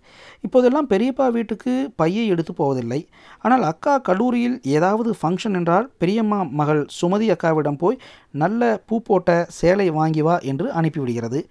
இப்போதெல்லாம் 0.48 0.90
பெரியப்பா 0.94 1.28
வீட்டுக்கு 1.38 1.74
பையை 1.96 2.24
எடுத்து 2.28 2.54
போவதில்லை. 2.54 3.02
ஆனால் 3.42 3.64
அக்கா 3.72 3.94
கல்லூரியில் 4.10 4.58
ஏதாவது 4.78 5.12
ஃபங்க்ஷன் 5.22 5.58
என்றால் 5.60 5.88
பெரியம்மா 6.04 6.40
மகள் 6.62 6.82
சுமதி 7.00 7.28
அக்காவிடம் 7.36 7.82
போய் 7.84 8.02
நல்ல 8.44 8.72
பூ 8.88 8.98
போட்ட 9.08 9.30
சேலை 9.60 9.88
வாங்கி 10.00 10.22
வா 10.22 10.36
என்று 10.52 10.68
அனுப்பிவிடுகிறது. 10.82 11.42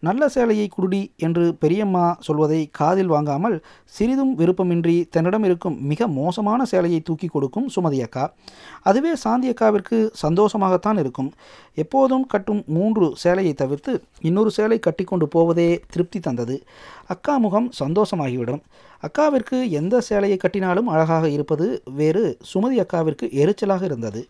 நல்ல 0.00 0.28
சேலையை 0.28 0.68
குடுடி 0.76 1.10
என்று 1.16 1.54
பெரியம்மா 1.54 2.16
சொல்வதை 2.20 2.68
காதில் 2.72 3.06
வாங்காமல் 3.06 3.62
சிறிதும் 3.84 4.38
விருப்பமின்றி 4.38 5.06
தன்னிடம் 5.10 5.44
இருக்கும் 5.44 5.82
மிக 5.82 6.08
மோசமான 6.08 6.64
சேலையை 6.64 7.00
தூக்கி 7.00 7.26
கொடுக்கும் 7.26 7.68
சுமதி 7.76 8.00
அக்கா. 8.02 8.34
அதுவே 8.82 9.14
சாந்தி 9.14 9.50
அக்காவிற்கு 9.50 10.10
சந்தோஷமாகத்தான் 10.22 10.98
இருக்கும். 10.98 11.32
எப்போதும் 11.74 12.26
கட்டும் 12.26 12.62
மூன்று 12.66 13.12
சேலையை 13.16 13.54
தவிர்த்து 13.54 14.02
இன்னொரு 14.20 14.50
சேலை 14.50 14.78
கட்டிக்கொண்டு 14.78 15.28
போவதே 15.28 15.80
திருப்தி 15.90 16.20
தந்தது. 16.20 16.62
அக்கா 17.08 17.36
முகம் 17.36 17.68
சந்தோஷமாகிவிடும். 17.80 18.60
அக்காவிற்கு 19.06 19.68
எந்த 19.70 20.00
சேலையை 20.00 20.38
கட்டினாலும் 20.40 20.88
அழகாக 20.94 21.28
இருப்பது 21.28 21.82
வேறு. 21.94 22.38
சுமதி 22.54 22.76
அக்காவிற்கு 22.84 23.26
எரிச்சலாக 23.42 23.82
இருந்தது. 23.82 24.20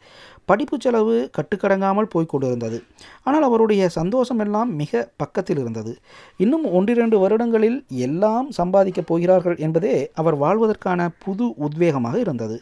படிப்பு 0.45 0.77
செலவு 0.81 1.31
கட்டுக்கடங்காமல் 1.37 2.11
போய்க் 2.13 2.29
கொண்டிருந்தது. 2.29 2.83
ஆனால் 3.25 3.43
அவருடைய 3.43 3.89
சந்தோஷம் 3.89 4.39
எல்லாம் 4.39 4.75
மிக 4.75 5.09
பக்கத்தில் 5.17 5.59
இருந்தது. 5.59 5.97
இன்னும் 6.37 6.65
ஒன்றிரண்டு 6.73 7.19
வருடங்களில் 7.19 7.85
எல்லாம் 8.07 8.51
சம்பாதிக்கப் 8.51 9.07
போகிறார்கள் 9.07 9.57
என்பதே 9.57 10.11
அவர் 10.15 10.37
வாழ்வதற்கான 10.37 11.11
புது 11.25 11.47
உத்வேகமாக 11.47 12.17
இருந்தது. 12.17 12.59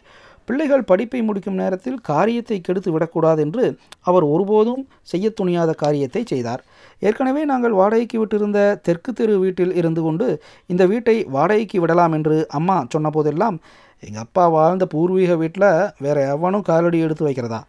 பிள்ளைகள் 0.48 0.88
படிப்பை 0.90 1.20
முடிக்கும் 1.28 1.59
நேரத்தில் 1.62 1.98
காரியத்தை 2.11 2.59
கெடுத்து 2.61 2.90
விடக்கூடாது 2.94 3.40
என்று 3.46 3.64
அவர் 4.11 4.24
ஒருபோதும் 4.35 4.82
செய்ய 5.12 5.26
துணியாத 5.40 5.70
காரியத்தை 5.82 6.22
செய்தார். 6.32 6.62
ஏற்கனவே 7.02 7.42
நாங்கள் 7.52 7.78
வாடகைக்கு 7.80 8.18
விட்டிருந்த 8.20 8.61
தெற்கு 8.87 9.12
தெரு 9.12 9.35
வீட்டில் 9.44 9.74
இருந்து 9.80 10.02
கொண்டு 10.06 10.28
இந்த 10.72 10.82
வீட்டை 10.92 11.16
வாடகைக்கு 11.37 11.80
விடலாம் 11.85 12.14
என்று 12.18 12.37
அம்மா 12.59 12.76
சொன்னபோதெல்லாம் 12.94 13.59
எங்கள் 14.02 14.24
அப்பா 14.24 14.44
வாழ்ந்த 14.56 14.85
பூர்வீக 14.94 15.35
வீட்டில் 15.42 15.68
வேற 16.04 16.16
எவனும் 16.32 16.64
காலடி 16.70 16.98
எடுத்து 17.06 17.24
வைக்கிறதா? 17.28 17.61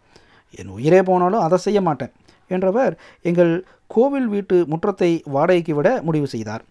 என் 0.58 0.74
உயிரே 0.76 1.00
போனாலும் 1.10 1.44
அதை 1.46 1.58
செய்ய 1.66 1.80
மாட்டேன் 1.88 2.12
என்றவர் 2.50 2.94
எங்கள் 3.24 3.52
கோவில் 3.94 4.28
வீட்டு 4.34 4.56
முற்றத்தை 4.72 5.10
வாடகைக்கு 5.34 5.74
விட 5.78 5.88
முடிவு 6.06 6.28
செய்தார். 6.34 6.62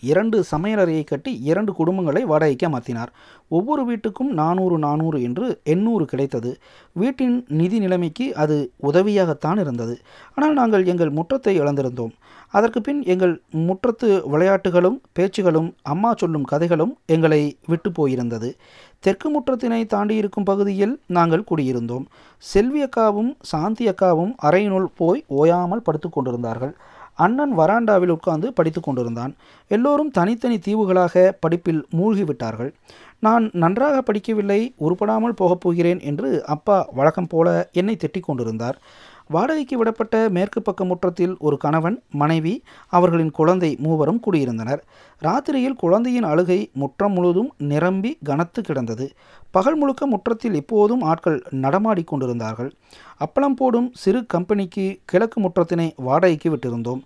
இரண்டு 0.00 0.44
சமையலறையை 0.50 1.04
கட்டி 1.04 1.32
இரண்டு 1.42 1.72
குடும்பங்களை 1.78 2.22
வாடகைக்கு 2.22 2.68
அமர்த்தினார் 2.68 3.12
ஒவ்வொரு 3.48 3.82
வீட்டுக்கும் 3.90 4.32
நானூறு 4.40 4.78
நானூறு 4.78 5.22
என்று 5.22 5.60
எண்ணூறு 5.64 6.04
கிடைத்தது. 6.04 6.58
வீட்டின் 6.92 7.44
நிதி 7.46 7.78
நிலைமைக்கு 7.78 8.34
அது 8.34 8.72
உதவியாகத்தான் 8.82 9.58
இருந்தது. 9.58 9.98
ஆனால் 10.34 10.52
நாங்கள் 10.52 10.84
எங்கள் 10.84 11.10
முற்றத்தை 11.10 11.54
இழந்திருந்தோம். 11.60 12.14
அதற்கு 12.50 12.80
பின் 12.80 13.04
எங்கள் 13.04 13.40
முற்றத்து 13.68 14.08
விளையாட்டுகளும் 14.32 15.00
பேச்சுகளும் 15.18 15.74
அம்மா 15.82 16.14
சொல்லும் 16.14 16.42
கதைகளும் 16.42 16.96
எங்களை 17.06 17.56
விட்டு 17.66 17.92
போயிருந்தது. 17.92 18.56
தெற்கு 19.00 19.28
முற்றத்தினை 19.30 19.86
தாண்டி 19.86 20.14
இருக்கும் 20.14 20.44
பகுதியில் 20.44 21.00
நாங்கள் 21.06 21.48
குடியிருந்தோம். 21.50 22.06
செல்வி 22.38 22.84
அக்காவும் 22.84 23.36
சாந்தி 23.40 23.88
அக்காவும் 23.88 24.34
அறையினுள் 24.36 24.88
போய் 24.96 25.24
ஓயாமல் 25.26 25.82
படுத்து 25.82 26.08
கொண்டிருந்தார்கள். 26.10 26.74
அண்ணன் 27.16 27.58
வராண்டாவில் 27.58 28.14
உட்கார்ந்து 28.16 28.52
படித்து 28.52 28.80
கொண்டிருந்தான். 28.80 29.34
எல்லோரும் 29.68 30.10
தனித்தனி 30.10 30.58
தீவுகளாக 30.58 31.32
படிப்பில் 31.40 31.86
மூழ்கிவிட்டார்கள். 31.96 32.72
நான் 33.20 33.50
நன்றாக 33.52 34.02
படிக்கவில்லை 34.02 34.60
உருப்படாமல் 34.80 35.38
போகப் 35.40 35.60
போகிறேன் 35.60 36.00
என்று 36.00 36.44
அப்பா 36.46 36.88
வழக்கம் 36.92 37.26
போல 37.26 37.68
என்னை 37.72 37.96
திட்டிக் 37.96 38.28
கொண்டிருந்தார். 38.28 38.78
வாடகைக்கு 39.28 39.84
விடப்பட்ட 39.84 40.28
மேற்கு 40.28 40.62
பக்க 40.62 40.84
முற்றத்தில் 40.84 41.36
ஒரு 41.38 41.56
கணவன் 41.56 42.02
மனைவி 42.10 42.62
அவர்களின் 42.88 43.30
குழந்தை 43.30 43.76
மூவரும் 43.78 44.20
குடியிருந்தனர். 44.26 44.82
ராத்திரியில் 45.22 45.76
குழந்தையின் 45.76 46.22
அழுகை 46.22 46.70
முற்றம் 46.72 47.12
முழுவதும் 47.12 47.52
நிரம்பி 47.58 48.18
கனத்து 48.24 48.62
கிடந்தது. 48.62 49.10
பகல் 49.50 49.76
முழுக்க 49.76 50.06
முற்றத்தில் 50.06 50.54
எப்போதும் 50.54 51.02
ஆட்கள் 51.02 51.42
நடமாடி 51.50 52.04
கொண்டிருந்தார்கள். 52.04 52.72
அப்பளம் 53.20 53.56
போடும் 53.56 53.90
சிறு 53.94 54.26
கம்பெனிக்கு 54.26 54.98
கிழக்கு 55.04 55.40
முற்றத்தினை 55.40 55.92
வாடகைக்கு 55.96 56.50
விட்டிருந்தோம். 56.50 57.02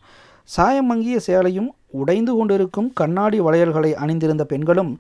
சாயம் 0.53 0.89
மங்கிய 0.91 1.17
சேலையும் 1.27 1.69
உடைந்து 2.01 2.33
கொண்டிருக்கும் 2.37 2.89
கண்ணாடி 2.93 3.39
வளையல்களை 3.41 3.91
அணிந்திருந்த 4.03 4.45
பெண்களும் 4.45 4.91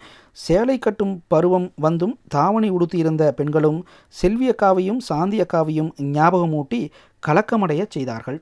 சேலை 0.44 0.76
கட்டும் 0.78 1.14
பருவம் 1.32 1.66
வந்தும் 1.84 2.14
தாவணி 2.28 2.68
உடுத்தியிருந்த 2.70 3.24
பெண்களும் 3.38 3.80
செல்வி 4.20 4.48
அக்காவையும் 4.50 5.00
சாந்தி 5.08 5.40
அக்காவையும் 5.40 5.90
ஞாபகமூட்டி 6.16 6.80
கலக்கமடைய 7.22 7.84
செய்தார்கள். 7.88 8.38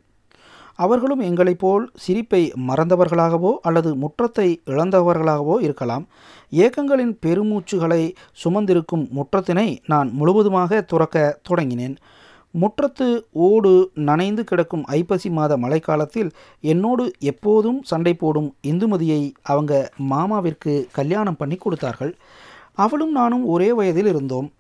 அவர்களும் 0.78 1.22
எங்களைப் 1.28 1.62
போல் 1.62 1.84
சிரிப்பை 2.02 2.42
மறந்தவர்களாகவோ 2.68 3.52
அல்லது 3.68 3.90
முற்றத்தை 4.02 4.48
இழந்தவர்களாகவோ 4.72 5.56
இருக்கலாம். 5.60 6.04
ஏக்கங்களின் 6.64 7.14
பெருமூச்சுகளை 7.26 8.02
சுமந்திருக்கும் 8.44 9.06
முற்றத்தினை 9.16 9.68
நான் 9.86 10.10
முழுவதுமாக 10.20 10.80
துறக்க 10.92 11.26
தொடங்கினேன். 11.50 11.96
முற்றத்து 12.54 13.22
ஓடு 13.32 13.90
நனைந்து 13.94 14.44
கிடக்கும் 14.44 14.84
ஐப்பசி 14.84 15.30
மாத 15.30 15.56
மழைக்காலத்தில் 15.56 16.30
என்னோடு 16.60 17.12
எப்போதும் 17.18 17.82
சண்டை 17.82 18.14
போடும் 18.14 18.54
இந்துமதியை 18.66 19.32
அவங்க 19.42 19.90
மாமாவிற்கு 20.10 20.86
கல்யாணம் 20.92 21.36
பண்ணி 21.36 21.56
கொடுத்தார்கள். 21.56 22.16
அவளும் 22.74 23.12
நானும் 23.12 23.44
ஒரே 23.46 23.72
வயதில் 23.72 24.06
இருந்தோம். 24.06 24.52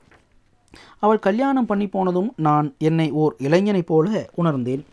அவள் 0.98 1.18
கல்யாணம் 1.18 1.66
பண்ணி 1.66 1.86
போனதும் 1.88 2.30
நான் 2.36 2.74
என்னை 2.78 3.10
ஓர் 3.10 3.34
இளைஞனைப் 3.38 3.86
போல 3.86 4.30
உணர்ந்தேன். 4.34 4.84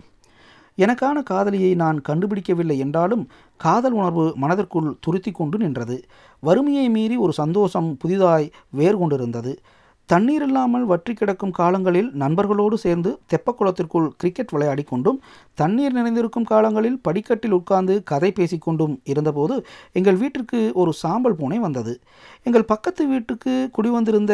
எனக்கான 0.78 1.24
காதலியை 1.24 1.76
நான் 1.76 2.02
கண்டுபிடிக்கவில்லை 2.10 2.78
என்றாலும் 2.78 3.28
காதல் 3.58 3.92
உணர்வு 3.92 4.34
மனதிற்குள் 4.36 4.96
துருத்தி 5.00 5.32
கொண்டு 5.32 5.58
நின்றது. 5.58 5.98
வறுமையை 6.40 6.90
மீறி 6.90 7.16
ஒரு 7.18 7.34
சந்தோஷம் 7.34 7.98
புதிதாய் 7.98 8.52
வேர் 8.70 8.98
கொண்டிருந்தது 8.98 9.60
தண்ணீர் 10.10 10.44
இல்லாமல் 10.48 10.84
வற்றி 10.90 11.14
கிடக்கும் 11.20 11.54
காலங்களில் 11.60 12.10
நண்பர்களோடு 12.22 12.76
சேர்ந்து 12.84 13.12
தெப்பக்குளத்திற்குள் 13.32 14.10
கிரிக்கெட் 14.22 14.52
விளையாடி 14.56 14.84
கொண்டும் 14.84 15.18
தண்ணீர் 15.62 15.96
நிறைந்திருக்கும் 15.98 16.48
காலங்களில் 16.52 17.00
படிக்கட்டில் 17.08 17.56
உட்கார்ந்து 17.58 17.94
கதை 18.12 18.30
பேசிக்கொண்டும் 18.40 18.94
இருந்தபோது 19.12 19.56
எங்கள் 20.00 20.20
வீட்டிற்கு 20.22 20.60
ஒரு 20.82 20.92
சாம்பல் 21.02 21.38
பூனை 21.40 21.58
வந்தது. 21.66 21.94
எங்கள் 22.46 22.68
பக்கத்து 22.74 23.06
வீட்டுக்கு 23.14 23.56
குடிவந்திருந்த 23.78 24.34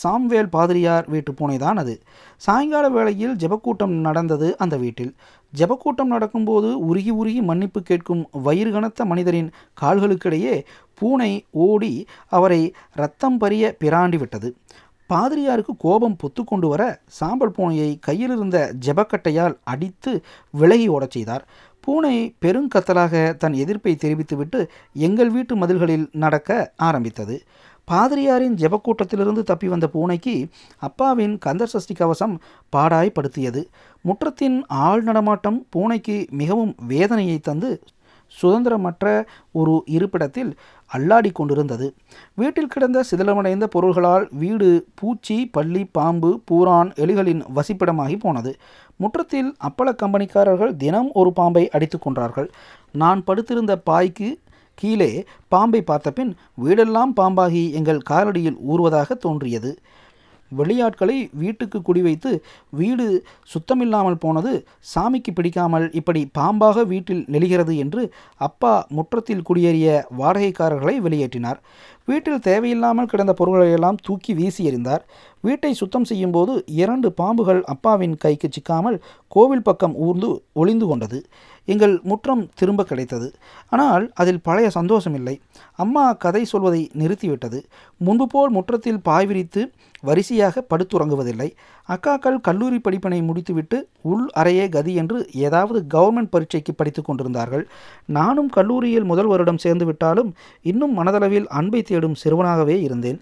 சாம்வேல் 0.00 0.50
பாதிரியார் 0.56 1.08
வீட்டு 1.14 1.34
பூனை 1.40 1.58
தான் 1.66 1.80
அது. 1.84 1.94
சாயங்கால 2.42 2.88
வேளையில் 2.96 3.36
ஜெபக்கூட்டம் 3.44 3.94
நடந்தது 4.08 4.50
அந்த 4.64 4.76
வீட்டில். 4.84 5.12
ஜெபக்கூட்டம் 5.52 6.12
நடக்கும்போது 6.14 6.68
உருகி 6.88 7.12
உருகி 7.20 7.40
மன்னிப்பு 7.50 7.80
கேட்கும் 7.90 8.22
வயிறு 8.46 8.70
கனத்த 8.76 9.04
மனிதரின் 9.12 9.52
கால்களுக்கிடையே 9.82 10.56
பூனை 11.00 11.32
ஓடி 11.66 11.94
அவரை 12.36 12.62
ரத்தம் 13.02 13.38
பரிய 13.42 13.74
பிராண்டி 13.80 14.18
விட்டது. 14.18 14.50
பாதிரியாருக்கு 15.12 15.72
கோபம் 15.78 16.16
பொத்து 16.22 16.42
கொண்டு 16.44 16.68
வர 16.68 16.82
சாம்பல் 17.18 17.54
பூனையை 17.56 17.90
கையில் 18.00 18.34
இருந்த 18.36 18.58
ஜெபக்கட்டையால் 18.86 19.54
அடித்து 19.64 20.12
விலகி 20.54 20.86
ஓடச் 20.88 21.14
செய்தார். 21.16 21.44
பூனை 21.80 22.16
பெருங்கத்தலாக 22.44 23.14
தன் 23.36 23.56
எதிர்ப்பை 23.62 23.92
தெரிவித்துவிட்டு 23.96 24.60
எங்கள் 25.06 25.30
வீட்டு 25.30 25.54
மதில்களில் 25.56 26.06
நடக்க 26.24 26.50
ஆரம்பித்தது. 26.88 27.36
பாதிரியாரின் 27.88 28.54
ஜெபக்கூட்டத்திலிருந்து 28.54 29.42
தப்பி 29.42 29.68
வந்த 29.68 29.86
பூனைக்கு 29.94 30.34
அப்பாவின் 30.78 31.34
கந்தர் 31.38 31.72
சஷ்டி 31.72 31.94
கவசம் 31.94 32.34
பாடாய்படுத்தியது 32.76 33.62
முற்றத்தின் 34.04 34.58
ஆள் 34.86 35.02
நடமாட்டம் 35.02 35.58
பூனைக்கு 35.76 36.16
மிகவும் 36.30 36.72
வேதனையை 36.86 37.38
தந்து 37.38 37.70
சுதந்திரமற்ற 38.40 39.24
ஒரு 39.52 39.82
இருப்பிடத்தில் 39.86 40.52
அல்லாடி 40.96 41.30
கொண்டிருந்தது. 41.32 41.86
வீட்டில் 42.34 42.66
கிடந்த 42.66 43.04
சிதிலமடைந்த 43.10 43.66
பொருள்களால் 43.66 44.28
வீடு 44.32 44.86
பூச்சி 44.94 45.46
பள்ளி 45.46 45.84
பாம்பு 45.84 46.40
பூரான் 46.50 46.90
எலிகளின் 47.04 47.42
வசிப்பிடமாகி 47.56 48.18
போனது. 48.18 48.52
முற்றத்தில் 48.96 49.50
அப்பள 49.68 49.94
கம்பெனிக்காரர்கள் 50.02 50.76
தினம் 50.76 51.10
ஒரு 51.12 51.32
பாம்பை 51.32 51.68
அடித்து 51.68 51.98
கொன்றார்கள். 51.98 52.48
நான் 52.92 53.24
படுத்திருந்த 53.24 53.76
பாய்க்கு 53.90 54.30
கீழே 54.74 55.24
பாம்பை 55.48 55.82
பார்த்தபின் 55.82 56.30
வீடெல்லாம் 56.64 57.12
பாம்பாகி 57.16 57.64
எங்கள் 57.72 58.06
காலடியில் 58.10 58.60
ஊறுவதாக 58.70 59.16
தோன்றியது. 59.16 59.70
வெளியாட்களை 60.56 61.16
வீட்டுக்கு 61.42 61.78
குடிவைத்து 61.80 62.32
வீடு 62.70 63.06
சுத்தமில்லாமல் 63.52 64.20
போனது 64.24 64.52
சாமிக்கு 64.94 65.32
பிடிக்காமல் 65.34 65.86
இப்படி 65.92 66.22
பாம்பாக 66.38 66.86
வீட்டில் 66.86 67.24
நெளிகிறது 67.32 67.76
என்று 67.76 68.04
அப்பா 68.48 68.86
முற்றத்தில் 68.90 69.46
குடியேறிய 69.48 69.88
வாடகைக்காரர்களை 70.18 70.96
வெளியேற்றினார். 71.06 71.60
வீட்டில் 72.10 72.44
தேவையில்லாமல் 72.48 73.10
கிடந்த 73.10 73.32
பொருள்களையெல்லாம் 73.38 74.00
தூக்கி 74.06 74.32
வீசி 74.38 74.62
எறிந்தார். 74.70 75.04
வீட்டை 75.46 75.72
சுத்தம் 75.80 76.08
செய்யும்போது 76.10 76.52
இரண்டு 76.82 77.08
பாம்புகள் 77.20 77.62
அப்பாவின் 77.72 78.16
கைக்கு 78.24 78.48
சிக்காமல் 78.56 78.98
கோவில் 79.34 79.66
பக்கம் 79.68 79.94
ஊர்ந்து 80.06 80.28
ஒளிந்து 80.60 80.86
கொண்டது. 80.90 81.18
எங்கள் 81.68 81.94
முற்றம் 82.10 82.42
திரும்ப 82.58 82.84
கிடைத்தது. 82.84 83.28
ஆனால் 83.74 84.04
அதில் 84.20 84.44
பழைய 84.46 84.68
சந்தோஷம் 84.78 85.16
இல்லை 85.18 85.34
அம்மா 85.84 86.04
கதை 86.24 86.42
சொல்வதை 86.52 86.82
நிறுத்திவிட்டது. 87.00 87.58
முன்பு 88.00 88.26
போல் 88.32 88.52
முற்றத்தில் 88.56 89.04
பாய் 89.08 89.28
விரித்து 89.30 89.62
வரிசையாக 90.08 90.64
படுத்துறங்குவதில்லை. 90.70 91.48
அக்காக்கள் 91.88 92.38
கல்லூரி 92.46 92.78
படிப்பினை 92.78 93.20
முடித்துவிட்டு 93.28 93.78
உள் 94.12 94.26
அறையே 94.40 94.66
கதி 94.76 94.92
என்று 95.02 95.18
ஏதாவது 95.46 95.78
கவர்மெண்ட் 95.94 96.32
பரீட்சைக்கு 96.34 96.72
படித்து 96.80 97.02
கொண்டிருந்தார்கள். 97.02 97.64
நானும் 98.18 98.50
கல்லூரியில் 98.56 99.10
முதல் 99.12 99.30
வருடம் 99.32 99.62
சேர்ந்து 99.64 99.86
விட்டாலும் 99.90 100.32
இன்னும் 100.72 100.96
மனதளவில் 101.00 101.48
அன்பை 101.60 101.82
தேடும் 101.92 102.18
சிறுவனாகவே 102.22 102.76
இருந்தேன். 102.86 103.20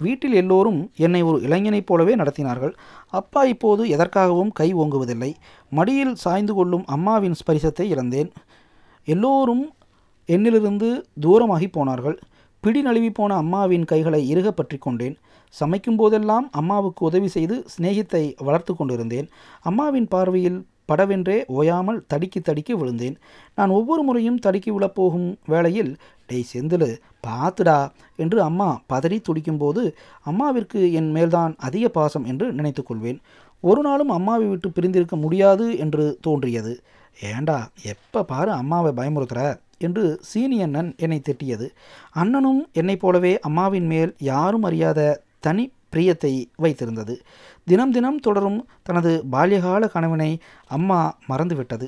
வீட்டில் 0.00 0.36
எல்லோரும் 0.40 0.78
என்னை 1.06 1.20
ஒரு 1.30 1.38
இளைஞனைப் 1.46 1.88
போலவே 1.88 2.12
நடத்தினார்கள். 2.16 2.72
அப்பா 3.18 3.40
இப்போது 3.52 3.82
எதற்காகவும் 3.94 4.52
கை 4.60 4.68
ஓங்குவதில்லை. 4.74 5.30
மடியில் 5.72 6.14
சாய்ந்து 6.22 6.54
கொள்ளும் 6.58 6.84
அம்மாவின் 6.94 7.36
ஸ்பரிசத்தை 7.40 7.86
இழந்தேன். 7.94 8.30
எல்லோரும் 9.08 9.64
என்னிலிருந்து 10.28 10.88
தூரமாகி 11.24 11.68
போனார்கள். 11.76 12.16
பிடி 12.64 12.80
நழுவி 12.86 13.10
போன 13.10 13.36
அம்மாவின் 13.42 13.84
கைகளை 13.90 14.22
இறுக 14.32 14.48
பற்றி 14.50 14.78
கொண்டேன். 14.78 15.14
சமைக்கும் 15.54 15.98
போதெல்லாம் 16.00 16.46
அம்மாவுக்கு 16.60 17.02
உதவி 17.08 17.28
செய்து 17.36 17.56
சிநேகித்தை 17.72 18.24
வளர்த்து 18.46 18.72
கொண்டிருந்தேன். 18.74 19.28
அம்மாவின் 19.68 20.08
பார்வையில் 20.14 20.58
படவென்றே 20.90 21.38
ஓயாமல் 21.58 22.00
தடுக்கி 22.06 22.40
தடுக்கி 22.40 22.74
விழுந்தேன். 22.74 23.16
நான் 23.58 23.74
ஒவ்வொரு 23.78 24.02
முறையும் 24.02 24.42
தடுக்கி 24.46 24.70
விழப்போகும் 24.70 25.28
வேளையில் 25.52 25.92
டேய் 26.28 26.50
செந்தில் 26.52 26.90
பார்த்துடா 27.26 27.78
என்று 28.24 28.38
அம்மா 28.48 28.68
பதறி 28.92 29.18
துடிக்கும்போது 29.28 29.82
அம்மாவிற்கு 30.30 30.80
என் 31.00 31.10
மேல்தான் 31.16 31.54
அதிக 31.68 31.88
பாசம் 31.88 32.28
என்று 32.32 32.46
நினைத்து 32.52 32.82
கொள்வேன். 32.82 33.18
ஒரு 33.64 33.80
நாளும் 33.82 34.12
அம்மாவை 34.18 34.46
விட்டு 34.46 34.68
பிரிந்திருக்க 34.70 35.16
முடியாது 35.16 35.66
என்று 35.78 36.04
தோன்றியது. 36.26 36.72
ஏண்டா 37.30 37.58
எப்போ 37.92 38.20
பாரு 38.22 38.50
அம்மாவை 38.60 38.90
பயமுறுத்துற 38.98 39.40
என்று 39.86 40.04
சீனி 40.20 40.56
அண்ணன் 40.62 40.88
என்னை 40.96 41.18
திட்டியது. 41.26 41.66
அண்ணனும் 42.12 42.62
என்னைப் 42.72 43.02
போலவே 43.02 43.32
அம்மாவின் 43.48 43.88
மேல் 43.92 44.12
யாரும் 44.30 44.66
அறியாத 44.68 45.00
தனி 45.46 45.64
பிரியத்தை 45.92 46.32
வைத்திருந்தது. 46.64 47.14
தினம் 47.66 47.92
தினம் 47.92 48.18
தொடரும் 48.18 48.58
தனது 48.82 49.10
பால்யகால 49.32 49.82
கனவினை 49.90 50.30
அம்மா 50.76 51.00
மறந்துவிட்டது. 51.28 51.86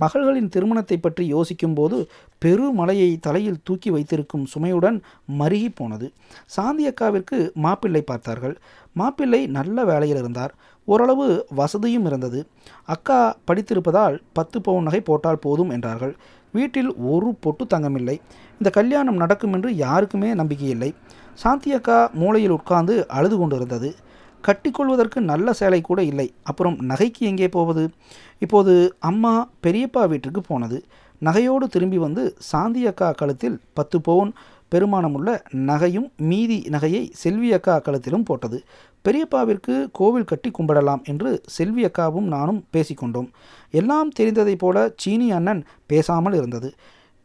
மகள்களின் 0.00 0.48
திருமணத்தை 0.48 0.96
பற்றி 0.96 1.24
யோசிக்கும்போது 1.26 1.96
பெருமலையை 2.44 3.08
தலையில் 3.20 3.62
தூக்கி 3.62 3.90
வைத்திருக்கும் 3.90 4.44
சுமையுடன் 4.54 4.98
மருகி 5.40 5.68
போனது. 5.74 6.12
சாந்தி 6.46 6.84
அக்காவிற்கு 6.88 7.38
மாப்பிள்ளை 7.54 8.02
பார்த்தார்கள். 8.02 8.54
மாப்பிள்ளை 8.92 9.46
நல்ல 9.46 9.84
வேலையில் 9.84 10.18
இருந்தார். 10.18 10.54
ஓரளவு 10.88 11.26
வசதியும் 11.54 12.06
இருந்தது. 12.06 12.40
அக்கா 12.84 13.20
படித்திருப்பதால் 13.48 14.16
பத்து 14.32 14.60
பவுன் 14.60 14.82
நகை 14.82 15.00
போட்டால் 15.00 15.42
போதும் 15.46 15.70
என்றார்கள். 15.70 16.14
வீட்டில் 16.52 16.90
ஒரு 16.96 17.28
பொட்டு 17.44 17.64
தங்கமில்லை. 17.64 18.16
இந்த 18.58 18.70
கல்யாணம் 18.70 19.16
நடக்கும் 19.16 19.52
என்று 19.52 19.70
யாருக்குமே 19.76 20.34
நம்பிக்கை 20.34 20.68
இல்லை 20.68 20.90
சாந்தி 21.34 21.70
அக்கா 21.72 21.98
மூளையில் 22.14 22.56
உட்கார்ந்து 22.56 22.96
அழுது 23.08 23.36
கொண்டிருந்தது. 23.38 23.88
கட்டிக்கொள்வதற்கு 24.46 25.20
நல்ல 25.20 25.52
சேலை 25.52 25.80
கூட 25.80 26.02
இல்லை. 26.02 26.34
அப்புறம் 26.42 26.76
நகைக்கு 26.88 27.22
எங்கே 27.30 27.48
போவது? 27.48 27.84
இப்போது 28.38 28.74
அம்மா 28.98 29.34
பெரியப்பா 29.66 30.02
வீட்டுக்கு 30.08 30.40
போனது. 30.40 30.78
நகையோடு 31.18 31.66
திரும்பி 31.68 31.98
வந்து 31.98 32.22
சாந்தி 32.38 32.86
அக்கா 32.86 33.10
கழுத்தில் 33.12 33.60
பத்து 33.72 34.00
பவுன் 34.00 34.32
பெருமானமுள்ள 34.72 35.30
நகையும் 35.70 36.08
மீதி 36.16 36.58
நகையை 36.68 37.02
செல்வி 37.12 37.52
அக்கா 37.52 37.74
கழுத்திலும் 37.78 38.24
போட்டது. 38.24 38.58
பெரியப்பாவிற்கு 39.04 39.74
கோவில் 39.92 40.24
கட்டி 40.24 40.50
கும்பிடலாம் 40.50 41.02
என்று 41.04 41.30
செல்வி 41.46 41.84
அக்காவும் 41.84 42.28
நானும் 42.34 42.60
பேசிக்கொண்டோம். 42.72 43.28
எல்லாம் 43.70 44.10
தெரிந்ததைப் 44.20 44.58
போல 44.58 44.92
சீனி 44.96 45.32
அண்ணன் 45.32 45.62
பேசாமல் 45.86 46.32
இருந்தது. 46.32 46.70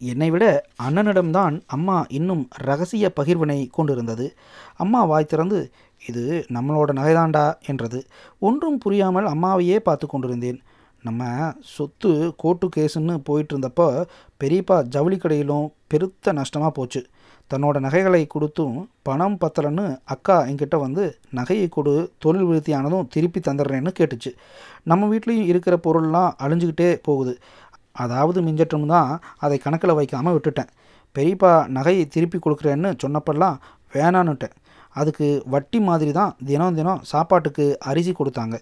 என்னை 0.02 0.30
விட 0.30 0.46
அண்ணனிடம்தான் 0.88 1.56
அம்மா 1.68 2.06
இன்னும் 2.10 2.44
ரகசிய 2.58 3.06
பகிர்வினை 3.20 3.68
கொண்டிருந்தது. 3.72 4.28
அம்மா 4.76 5.04
வாய் 5.04 5.26
திறந்து 5.26 5.60
இது 6.08 6.24
நம்மளோட 6.56 6.92
நகைதாண்டா 7.00 7.46
என்றது 7.72 8.00
ஒன்றும் 8.48 8.80
புரியாமல் 8.84 9.28
அம்மாவையே 9.34 9.78
பார்த்து 9.88 10.08
கொண்டிருந்தேன். 10.08 10.60
நம்ம 11.04 11.24
சொத்து 11.76 12.12
கோர்ட்டு 12.42 12.68
கேஸுன்னு 12.76 13.14
போயிட்டு 13.28 13.54
இருந்தப்போ 13.56 13.88
பெரியப்பா 14.42 14.78
ஜவுளி 14.96 15.18
கடையிலும் 15.18 15.68
பெருத்த 15.92 16.32
நஷ்டமாக 16.40 16.72
போச்சு. 16.78 17.02
தன்னோட 17.52 17.78
நகைகளை 17.86 18.22
கொடுத்தும் 18.28 18.76
பணம் 19.08 19.38
பத்தலைன்னு 19.44 19.86
அக்கா 20.14 20.36
என்கிட்ட 20.50 20.76
வந்து 20.86 21.04
நகையை 21.38 21.68
கொடு 21.76 21.94
தொழில் 22.24 22.48
விருத்தியானதும் 22.50 23.08
திருப்பி 23.14 23.40
தந்துடுறேன்னு 23.48 23.92
கேட்டுச்சு. 24.00 24.32
நம்ம 24.92 25.08
வீட்லேயும் 25.14 25.50
இருக்கிற 25.52 25.76
பொருள்லாம் 25.86 26.36
அழிஞ்சுக்கிட்டே 26.46 26.90
போகுது. 27.08 27.34
அதாவது 28.04 28.40
மிஞ்சட்டும் 28.48 28.90
தான் 28.94 29.12
அதை 29.46 29.58
கணக்கில் 29.66 29.98
வைக்காமல் 30.00 30.36
விட்டுட்டேன். 30.36 30.70
பெரியப்பா 31.16 31.54
நகையை 31.78 32.04
திருப்பி 32.16 32.38
கொடுக்குறேன்னு 32.40 32.92
சொன்னப்பெல்லாம் 33.04 33.58
வேணான்னுட்டேன். 33.94 34.56
அதுக்கு 35.02 35.28
வட்டி 35.54 35.80
மாதிரி 35.88 36.12
தான் 36.20 36.34
தினம் 36.50 36.78
தினம் 36.80 37.04
சாப்பாட்டுக்கு 37.12 37.66
அரிசி 37.92 38.12
கொடுத்தாங்க 38.16 38.58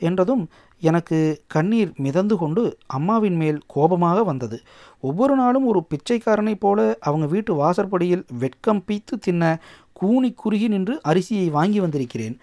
என்றதும் 0.00 0.44
எனக்கு 0.82 1.18
கண்ணீர் 1.54 1.90
மிதந்து 2.04 2.36
கொண்டு 2.38 2.62
அம்மாவின் 2.96 3.38
மேல் 3.42 3.58
கோபமாக 3.74 4.18
வந்தது. 4.30 4.56
ஒவ்வொரு 5.04 5.34
நாளும் 5.40 5.68
ஒரு 5.70 5.80
பிச்சைக்காரனைப் 5.90 6.62
போல 6.64 6.78
அவங்க 7.08 7.26
வீட்டு 7.34 7.52
வாசற்படியில் 7.60 8.24
வெட்கம் 8.42 8.82
பீத்து 8.88 9.16
தின்ன 9.26 9.52
கூனி 10.00 10.30
குறுகி 10.42 10.68
நின்று 10.74 10.94
அரிசியை 11.10 11.46
வாங்கி 11.58 11.80
வந்திருக்கிறேன். 11.84 12.36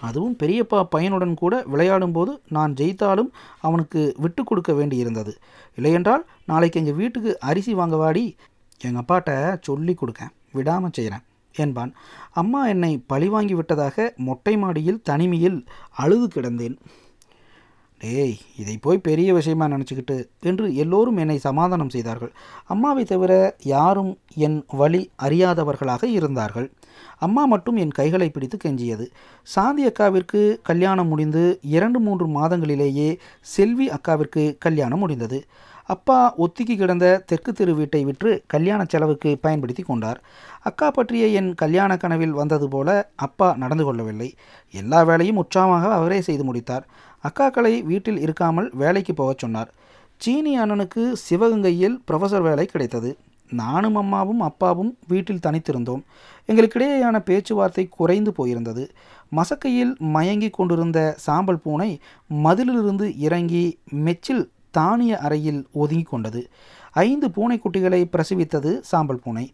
அதுவும் 0.00 0.36
பெரியப்பா 0.40 0.78
பையனுடன் 0.94 1.34
கூட 1.42 1.54
விளையாடும்போது 1.72 2.32
நான் 2.56 2.76
ஜெயித்தாலும் 2.78 3.32
அவனுக்கு 3.66 4.00
விட்டு 4.24 4.44
கொடுக்க 4.44 4.72
வேண்டியிருந்தது. 4.78 5.34
இல்லையென்றால் 5.78 6.24
நாளைக்கு 6.50 6.80
எங்கள் 6.82 7.00
வீட்டுக்கு 7.02 7.32
அரிசி 7.50 7.74
வாங்க 7.80 7.98
வாடி 8.04 8.24
எங்கள் 8.80 9.02
அப்பாட்ட 9.02 9.32
சொல்லி 9.68 9.94
கொடுக்கேன் 9.96 10.32
விடாமல் 10.58 10.96
செய்கிறேன் 10.96 11.24
என்பான். 11.56 11.94
அம்மா 12.32 12.66
என்னை 12.66 13.02
பழிவாங்கி 13.06 13.54
விட்டதாக 13.54 14.12
மொட்டை 14.16 14.56
மாடியில் 14.56 15.02
தனிமையில் 15.02 15.64
அழுது 15.96 16.28
கிடந்தேன். 16.28 16.76
டேய் 17.98 18.36
இதை 18.56 18.78
போய் 18.78 18.98
பெரிய 18.98 19.34
விஷயமா 19.34 19.66
நினச்சிக்கிட்டு 19.66 20.28
என்று 20.40 20.74
எல்லோரும் 20.74 21.16
என்னை 21.16 21.38
சமாதானம் 21.38 21.88
செய்தார்கள். 21.88 22.32
அம்மாவை 22.66 23.04
தவிர 23.04 23.56
யாரும் 23.62 24.18
என் 24.34 24.64
வழி 24.68 25.10
அறியாதவர்களாக 25.22 26.04
இருந்தார்கள். 26.04 26.70
அம்மா 27.18 27.44
மட்டும் 27.44 27.76
என் 27.76 27.90
கைகளை 27.90 28.28
பிடித்து 28.28 28.56
கெஞ்சியது. 28.64 29.06
சாந்தி 29.42 29.86
அக்காவிற்கு 29.86 30.58
கல்யாணம் 30.62 31.08
முடிந்து 31.08 31.58
இரண்டு 31.62 32.00
மூன்று 32.00 32.26
மாதங்களிலேயே 32.26 33.18
செல்வி 33.40 33.88
அக்காவிற்கு 33.88 34.56
கல்யாணம் 34.58 34.98
முடிந்தது. 34.98 35.44
அப்பா 35.86 36.34
ஒத்திக்கி 36.38 36.76
கிடந்த 36.76 37.22
தெற்கு 37.26 37.52
தெரு 37.52 37.74
வீட்டை 37.74 38.04
விற்று 38.04 38.42
கல்யாண 38.46 38.84
செலவுக்கு 38.88 39.38
பயன்படுத்தி 39.40 39.82
கொண்டார். 39.82 40.20
அக்கா 40.62 40.90
பற்றிய 40.90 41.26
என் 41.26 41.54
கல்யாண 41.54 41.96
கனவில் 41.96 42.32
வந்தது 42.32 42.68
போல 42.68 43.10
அப்பா 43.16 43.54
நடந்து 43.56 43.84
கொள்ளவில்லை. 43.84 44.34
எல்லா 44.70 45.02
வேலையும் 45.02 45.36
உற்சாகமாக 45.36 45.92
அவரே 45.92 46.20
செய்து 46.20 46.44
முடித்தார். 46.44 46.86
அக்காக்களை 47.28 47.82
வீட்டில் 47.82 48.22
இருக்காமல் 48.26 48.68
வேலைக்கு 48.72 49.14
போகச் 49.14 49.38
சொன்னார். 49.38 49.70
சீனி 50.16 50.60
அண்ணனுக்கு 50.60 51.12
சிவகங்கையில் 51.30 52.00
ப்ரொஃபஸர் 52.10 52.42
வேலை 52.42 52.66
கிடைத்தது. 52.66 53.16
நானும் 53.50 53.94
அம்மாவும் 53.94 54.40
அப்பாவும் 54.40 54.98
வீட்டில் 55.08 55.44
தனித்திருந்தோம். 55.46 56.02
எங்களுக்கிடையேயான 56.48 57.18
பேச்சுவார்த்தை 57.18 57.88
குறைந்து 57.88 58.32
போயிருந்தது. 58.38 58.88
மசக்கையில் 59.36 59.96
மயங்கி 59.98 60.50
கொண்டிருந்த 60.50 61.14
சாம்பல் 61.18 61.58
பூனை 61.58 62.00
மதிலிலிருந்து 62.30 63.18
இறங்கி 63.18 63.78
மெச்சில் 63.90 64.50
தானிய 64.78 65.18
அறையில் 65.26 65.60
ஒதுங்கி 65.82 66.06
கொண்டது 66.10 66.40
ஐந்து 67.02 67.26
பூனைக்குட்டிகளை 67.36 68.00
பிரசவித்தது 68.14 68.70
சாம்பல் 68.90 69.20
பூனை. 69.24 69.44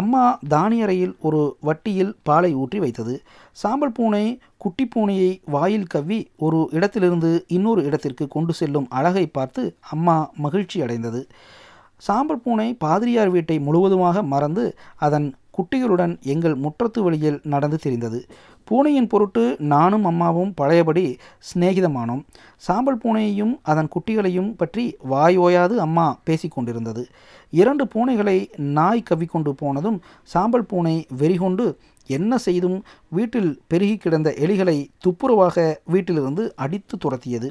அம்மா 0.00 0.22
தானிய 0.54 0.84
அறையில் 0.86 1.14
ஒரு 1.26 1.40
வட்டியில் 1.68 2.12
பாலை 2.28 2.50
ஊற்றி 2.62 2.78
வைத்தது. 2.84 3.14
சாம்பல் 3.62 3.94
பூனை 3.98 4.24
குட்டி 4.64 4.84
பூனையை 4.94 5.30
வாயில் 5.54 5.90
கவ்வி 5.94 6.20
ஒரு 6.46 6.60
இடத்திலிருந்து 6.76 7.30
இன்னொரு 7.56 7.82
இடத்திற்கு 7.88 8.26
கொண்டு 8.36 8.54
செல்லும் 8.60 8.88
அழகை 8.98 9.26
பார்த்து 9.38 9.64
அம்மா 9.94 10.16
மகிழ்ச்சி 10.44 10.78
அடைந்தது. 10.86 11.22
சாம்பல் 12.02 12.42
பூனை 12.42 12.68
பாதிரியார் 12.84 13.34
வீட்டை 13.36 13.58
முழுவதுமாக 13.66 14.22
மறந்து 14.32 14.64
அதன் 15.06 15.28
குட்டிகளுடன் 15.58 16.14
எங்கள் 16.32 16.56
முற்றத்து 16.64 17.02
வழியில் 17.02 17.40
நடந்து 17.54 17.78
தெரிந்தது. 17.84 18.20
பூனையின் 18.68 19.08
பொருட்டு 19.12 19.42
நானும் 19.72 20.04
அம்மாவும் 20.04 20.54
பழையபடி 20.54 21.04
சிநேகிதமானோம். 21.48 22.22
சாம்பல் 22.66 23.00
பூனையையும் 23.04 23.54
அதன் 23.62 23.92
குட்டிகளையும் 23.94 24.50
பற்றி 24.56 24.84
வாய் 25.12 25.36
ஓயாது 25.36 25.76
அம்மா 25.86 26.06
பேசிக்கொண்டிருந்தது 26.26 27.04
இரண்டு 27.52 27.84
பூனைகளை 27.94 28.38
நாய் 28.78 29.06
கவ்விக்கொண்டு 29.10 29.52
போனதும் 29.54 30.00
சாம்பல் 30.32 30.68
பூனை 30.72 30.96
வெறிகொண்டு 31.20 31.66
என்ன 32.16 32.32
செய்தும்? 32.38 32.76
வீட்டில் 33.16 33.50
பெருகி 33.68 33.96
கிடந்த 33.96 34.28
எலிகளை 34.44 34.76
துப்புரவாக 35.04 35.74
வீட்டிலிருந்து 35.84 36.44
அடித்து 36.56 36.96
துரத்தியது. 36.96 37.48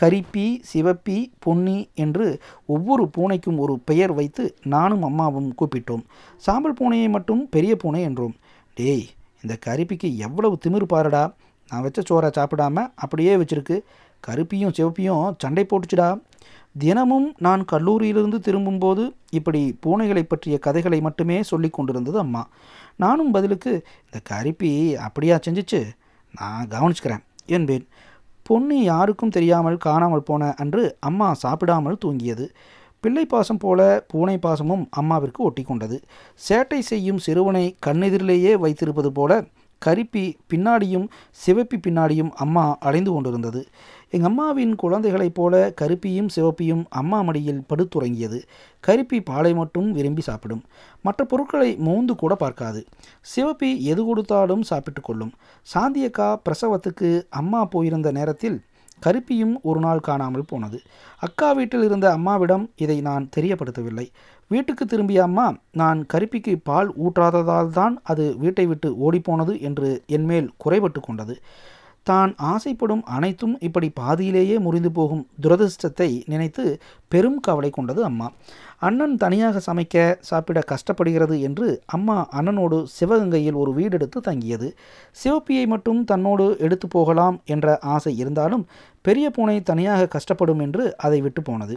கரிப்பி 0.00 0.60
சிவப்பி 0.72 1.32
பொன்னி 1.38 1.88
என்று 1.94 2.40
ஒவ்வொரு 2.66 3.10
பூனைக்கும் 3.16 3.56
ஒரு 3.56 3.78
பெயர் 3.78 4.12
வைத்து 4.12 4.56
நானும் 4.62 5.02
அம்மாவும் 5.02 5.54
கூப்பிட்டோம். 5.54 6.04
சாம்பல் 6.36 6.76
பூனையை 6.80 7.08
மட்டும் 7.08 7.48
பெரிய 7.48 7.76
பூனை 7.76 8.08
என்றோம். 8.08 8.34
டேய் 8.74 9.06
இந்த 9.42 9.58
கரிப்பிக்கு 9.66 10.16
எவ்வளவு 10.16 10.58
திமிரு 10.64 10.82
பாருடா. 10.82 11.34
நான் 11.70 11.82
வச்ச 11.82 12.02
சோறை 12.02 12.30
சாப்பிடாம 12.30 12.92
அப்படியே 12.94 13.36
வச்சிருக்கு. 13.36 13.80
கருப்பியும் 14.26 14.72
சிவப்பியும் 14.76 15.34
சண்டை 15.38 15.66
போட்டுச்சுடா. 15.68 16.20
தினமும் 16.78 17.34
நான் 17.38 17.64
கல்லூரியிலிருந்து 17.72 18.38
திரும்பும்போது 18.38 19.14
இப்படி 19.30 19.78
பூனைகளை 19.86 20.22
பற்றிய 20.22 20.58
கதைகளை 20.58 21.00
மட்டுமே 21.00 21.42
சொல்லி 21.42 21.68
கொண்டிருந்தது 21.68 22.18
அம்மா. 22.18 22.48
நானும் 22.96 23.30
பதிலுக்கு 23.30 23.86
இந்த 24.04 24.20
கரிப்பி 24.30 24.94
அப்படியா 24.94 25.38
செஞ்சிச்சு? 25.48 25.80
நான் 26.38 26.68
கவனிச்சுக்கிறேன் 26.68 27.22
என்பேன். 27.46 27.86
பொண்ணு 28.42 28.76
யாருக்கும் 28.82 29.30
தெரியாமல் 29.30 29.76
காணாமல் 29.76 30.22
போன 30.22 30.52
அன்று 30.58 30.96
அம்மா 31.00 31.28
சாப்பிடாமல் 31.34 31.98
தூங்கியது. 32.04 32.46
பிள்ளை 33.00 33.24
பாசம் 33.26 33.58
போல 33.58 33.80
பூனை 34.08 34.38
பாசமும் 34.38 34.84
அம்மாவிற்கு 35.00 35.40
ஒட்டி 35.48 35.62
கொண்டது. 35.62 35.96
சேட்டை 36.48 36.78
செய்யும் 36.78 37.18
சிறுவனை 37.18 37.64
கண்ணெதிரிலேயே 37.86 38.52
வைத்திருப்பது 38.64 39.12
போல 39.12 39.44
கரிப்பி 39.82 40.24
பின்னாடியும் 40.50 41.06
சிவப்பி 41.44 41.78
பின்னாடியும் 41.86 42.32
அம்மா 42.34 42.64
அலைந்து 42.80 43.10
கொண்டிருந்தது. 43.12 43.60
எங்கள் 44.14 44.30
அம்மாவின் 44.30 44.72
குழந்தைகளைப் 44.74 45.34
போல 45.34 45.72
கருப்பியும் 45.80 46.28
சிவப்பியும் 46.36 46.82
அம்மா 47.00 47.22
மடியில் 47.22 47.62
படுத்துறங்கியது. 47.68 48.38
கருப்பி 48.80 49.18
பாலை 49.22 49.54
மட்டும் 49.54 49.88
விரும்பி 49.92 50.22
சாப்பிடும். 50.22 50.62
மற்ற 51.02 51.24
பொருட்களை 51.24 51.76
மோந்து 51.76 52.14
கூட 52.14 52.34
பார்க்காது. 52.34 52.84
சிவப்பி 53.34 53.70
எது 53.92 54.04
கொடுத்தாலும் 54.04 54.62
சாப்பிட்டு 54.62 55.00
கொள்ளும். 55.00 55.32
சாந்தியக்கா 55.74 56.28
பிரசவத்துக்கு 56.44 57.10
அம்மா 57.30 57.64
போயிருந்த 57.64 58.10
நேரத்தில் 58.10 58.58
கருப்பியும் 59.00 59.54
ஒரு 59.62 59.80
நாள் 59.80 60.00
காணாமல் 60.00 60.48
போனது. 60.48 60.78
அக்கா 61.18 61.52
வீட்டில் 61.52 61.82
இருந்த 61.82 62.12
அம்மாவிடம் 62.12 62.70
இதை 62.76 63.00
நான் 63.00 63.28
தெரியப்படுத்தவில்லை. 63.36 64.06
வீட்டுக்கு 64.50 64.86
திரும்பிய 64.86 65.22
அம்மா 65.22 65.46
நான் 65.72 66.00
கருப்பிக்கு 66.06 66.54
பால் 66.64 66.90
ஊற்றாததால் 67.04 67.70
தான் 67.70 68.00
அது 68.02 68.24
வீட்டை 68.38 68.66
விட்டு 68.66 68.88
ஓடிப்போனது 69.04 69.60
என்று 69.60 70.02
என்மேல் 70.06 70.50
குறைபட்டு 70.64 71.00
கொண்டது. 71.00 71.36
தான் 72.10 72.30
ஆசைப்படும் 72.52 73.02
அனைத்தும் 73.16 73.54
இப்படி 73.66 73.88
பாதியிலேயே 74.00 74.56
முறிந்து 74.58 74.90
போகும் 74.92 75.22
துரதிர்ஷ்டத்தை 75.42 76.08
நினைத்து 76.32 76.64
பெரும் 77.12 77.38
கவலை 77.40 77.70
கொண்டது 77.70 78.00
அம்மா. 78.04 78.28
அண்ணன் 78.86 79.14
தனியாக 79.16 79.60
சமைக்க 79.66 79.96
சாப்பிட 80.20 80.60
கஷ்டப்படுகிறது 80.72 81.36
என்று 81.48 81.66
அம்மா 81.96 82.16
அண்ணனோடு 82.38 82.78
சிவகங்கையில் 82.96 83.60
ஒரு 83.62 83.72
வீடெடுத்து 83.78 84.20
தங்கியது. 84.28 84.68
சிவப்பியை 85.22 85.64
மட்டும் 85.66 86.00
தன்னோடு 86.04 86.46
எடுத்து 86.58 86.88
போகலாம் 86.88 87.38
என்ற 87.54 87.76
ஆசை 87.94 88.14
இருந்தாலும் 88.22 88.64
பெரிய 89.02 89.28
பூனை 89.30 89.56
தனியாக 89.62 90.08
கஷ்டப்படும் 90.16 90.62
என்று 90.66 90.84
அதை 90.96 91.20
விட்டு 91.20 91.42
போனது 91.42 91.76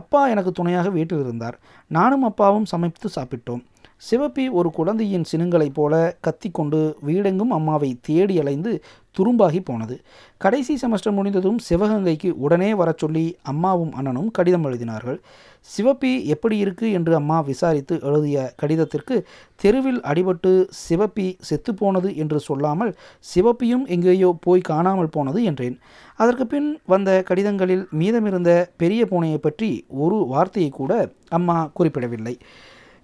அப்பா 0.00 0.22
எனக்கு 0.28 0.52
துணையாக 0.52 0.88
வீட்டில் 0.98 1.22
இருந்தார். 1.24 1.58
நானும் 1.90 2.26
அப்பாவும் 2.30 2.70
சமைத்து 2.72 3.10
சாப்பிட்டோம். 3.16 3.62
சிவப்பி 4.02 4.44
ஒரு 4.58 4.68
குழந்தையின் 4.70 5.28
சினுங்களைப் 5.30 5.76
போல 5.78 5.94
கத்திக்கொண்டு 6.26 6.80
வீடெங்கும் 7.06 7.52
அம்மாவை 7.56 7.90
தேடி 8.00 8.34
அலைந்து 8.40 8.72
துரும்பாகி 9.16 9.60
போனது. 9.64 9.94
கடைசி 10.40 10.74
செமஸ்டர் 10.82 11.14
முடிந்ததும் 11.16 11.58
சிவகங்கைக்கு 11.68 12.30
உடனே 12.44 12.68
வரச் 12.74 12.98
சொல்லி 12.98 13.24
அம்மாவும் 13.42 13.92
அண்ணனும் 13.92 14.28
கடிதம் 14.30 14.66
எழுதினார்கள். 14.68 15.18
சிவப்பி 15.68 16.12
எப்படி 16.34 16.56
இருக்கு 16.58 16.86
என்று 16.98 17.12
அம்மா 17.14 17.38
விசாரித்து 17.40 17.94
எழுதிய 18.08 18.44
கடிதத்திற்கு 18.56 19.16
தெருவில் 19.60 20.00
அடிபட்டு 20.10 20.52
சிவப்பி 20.84 21.26
செத்துப்போனது 21.48 22.10
என்று 22.16 22.40
சொல்லாமல் 22.40 22.92
சிவப்பியும் 23.34 23.84
எங்கேயோ 23.96 24.30
போய் 24.46 24.68
காணாமல் 24.70 25.14
போனது 25.16 25.42
என்றேன். 25.42 25.76
அதற்கு 26.16 26.46
பின் 26.46 26.70
வந்த 26.86 27.10
கடிதங்களில் 27.28 27.84
மீதமிருந்த 28.00 28.50
பெரிய 28.76 29.02
பூனையை 29.10 29.40
பற்றி 29.40 29.72
ஒரு 30.04 30.18
வார்த்தையை 30.32 30.70
கூட 30.70 30.92
அம்மா 31.38 31.58
குறிப்பிடவில்லை. 31.74 32.36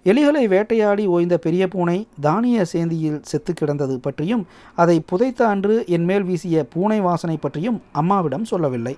எலிகளை 0.05 0.41
வேட்டையாடி 0.47 1.03
ஓய்ந்த 1.07 1.35
பெரிய 1.37 1.63
பூனை 1.67 1.95
தானிய 2.21 2.65
சேந்தியில் 2.73 3.21
செத்து 3.21 3.53
கிடந்தது 3.53 3.95
பற்றியும் 3.99 4.43
அதை 4.75 4.97
புதைத்த 4.99 5.47
அன்று 5.47 5.75
என்மேல் 5.87 6.23
வீசிய 6.23 6.65
பூனை 6.73 6.99
வாசனை 7.01 7.37
பற்றியும் 7.37 7.81
அம்மாவிடம் 7.91 8.45
சொல்லவில்லை. 8.45 8.95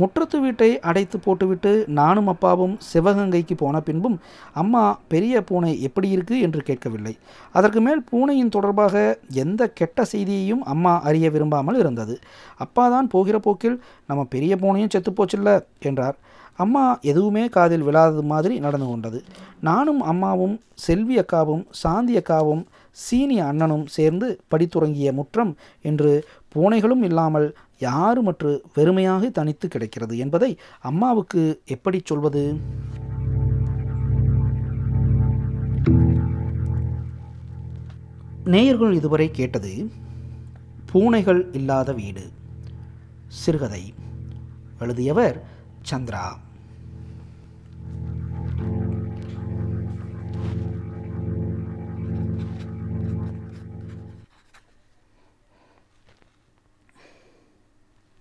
முற்றத்து 0.00 0.40
வீட்டை 0.40 0.68
அடைத்து 0.80 1.18
போட்டுவிட்டு 1.18 1.84
நானும் 1.88 2.26
அப்பாவும் 2.26 2.78
சிவகங்கைக்கு 2.92 3.54
போன 3.56 3.80
பின்பும் 3.80 4.18
அம்மா 4.52 4.98
பெரிய 5.08 5.42
பூனை 5.42 5.82
எப்படி 5.82 6.08
இருக்கு? 6.08 6.40
என்று 6.40 6.62
கேட்கவில்லை. 6.62 7.18
அதற்கு 7.52 7.80
மேல் 7.80 8.02
பூனையின் 8.10 8.48
தொடர்பாக 8.48 9.18
எந்த 9.32 9.68
கெட்ட 9.68 10.04
செய்தியையும் 10.12 10.62
அம்மா 10.64 11.00
அறிய 11.00 11.30
விரும்பாமல் 11.30 11.78
இருந்தது. 11.78 12.20
அப்பா 12.56 12.88
தான் 12.88 13.08
போகிற 13.08 13.38
போக்கில் 13.38 13.82
நம்ம 14.06 14.24
பெரிய 14.24 14.56
பூனையும் 14.56 14.92
செத்துப்போச்சில்ல 14.94 15.52
என்றார். 15.80 16.16
அம்மா 16.56 16.98
எதுவுமே 17.02 17.48
காதில் 17.48 17.82
விழாதது 17.82 18.22
மாதிரி 18.22 18.58
நடந்து 18.58 18.86
கொண்டது. 18.86 19.18
நானும் 19.60 20.00
அம்மாவும் 20.02 20.60
செல்வி 20.74 21.18
அக்காவும் 21.18 21.64
சாந்தி 21.70 22.16
அக்காவும் 22.16 22.62
சீனிய 22.96 23.44
அண்ணனும் 23.46 23.86
சேர்ந்து 23.86 24.26
படித்துறங்கிய 24.50 25.12
முற்றம் 25.12 25.52
என்று 25.82 26.24
பூனைகளும் 26.54 27.02
இல்லாமல் 27.02 27.46
யாருமற்று 27.82 28.60
வெறுமையாக 28.76 29.30
தனித்து 29.30 29.68
கிடைக்கிறது 29.68 30.18
என்பதை 30.18 30.58
அம்மாவுக்கு 30.80 31.60
எப்படி 31.64 32.00
சொல்வது? 32.04 32.56
நேயர்கள் 38.44 38.92
இதுவரை 38.92 39.30
கேட்டது 39.30 39.90
பூனைகள் 40.86 41.52
இல்லாத 41.52 41.92
வீடு. 41.92 42.32
சிறுகதை. 43.26 43.94
எழுதியவர் 44.78 45.44
சந்திரா. 45.90 46.26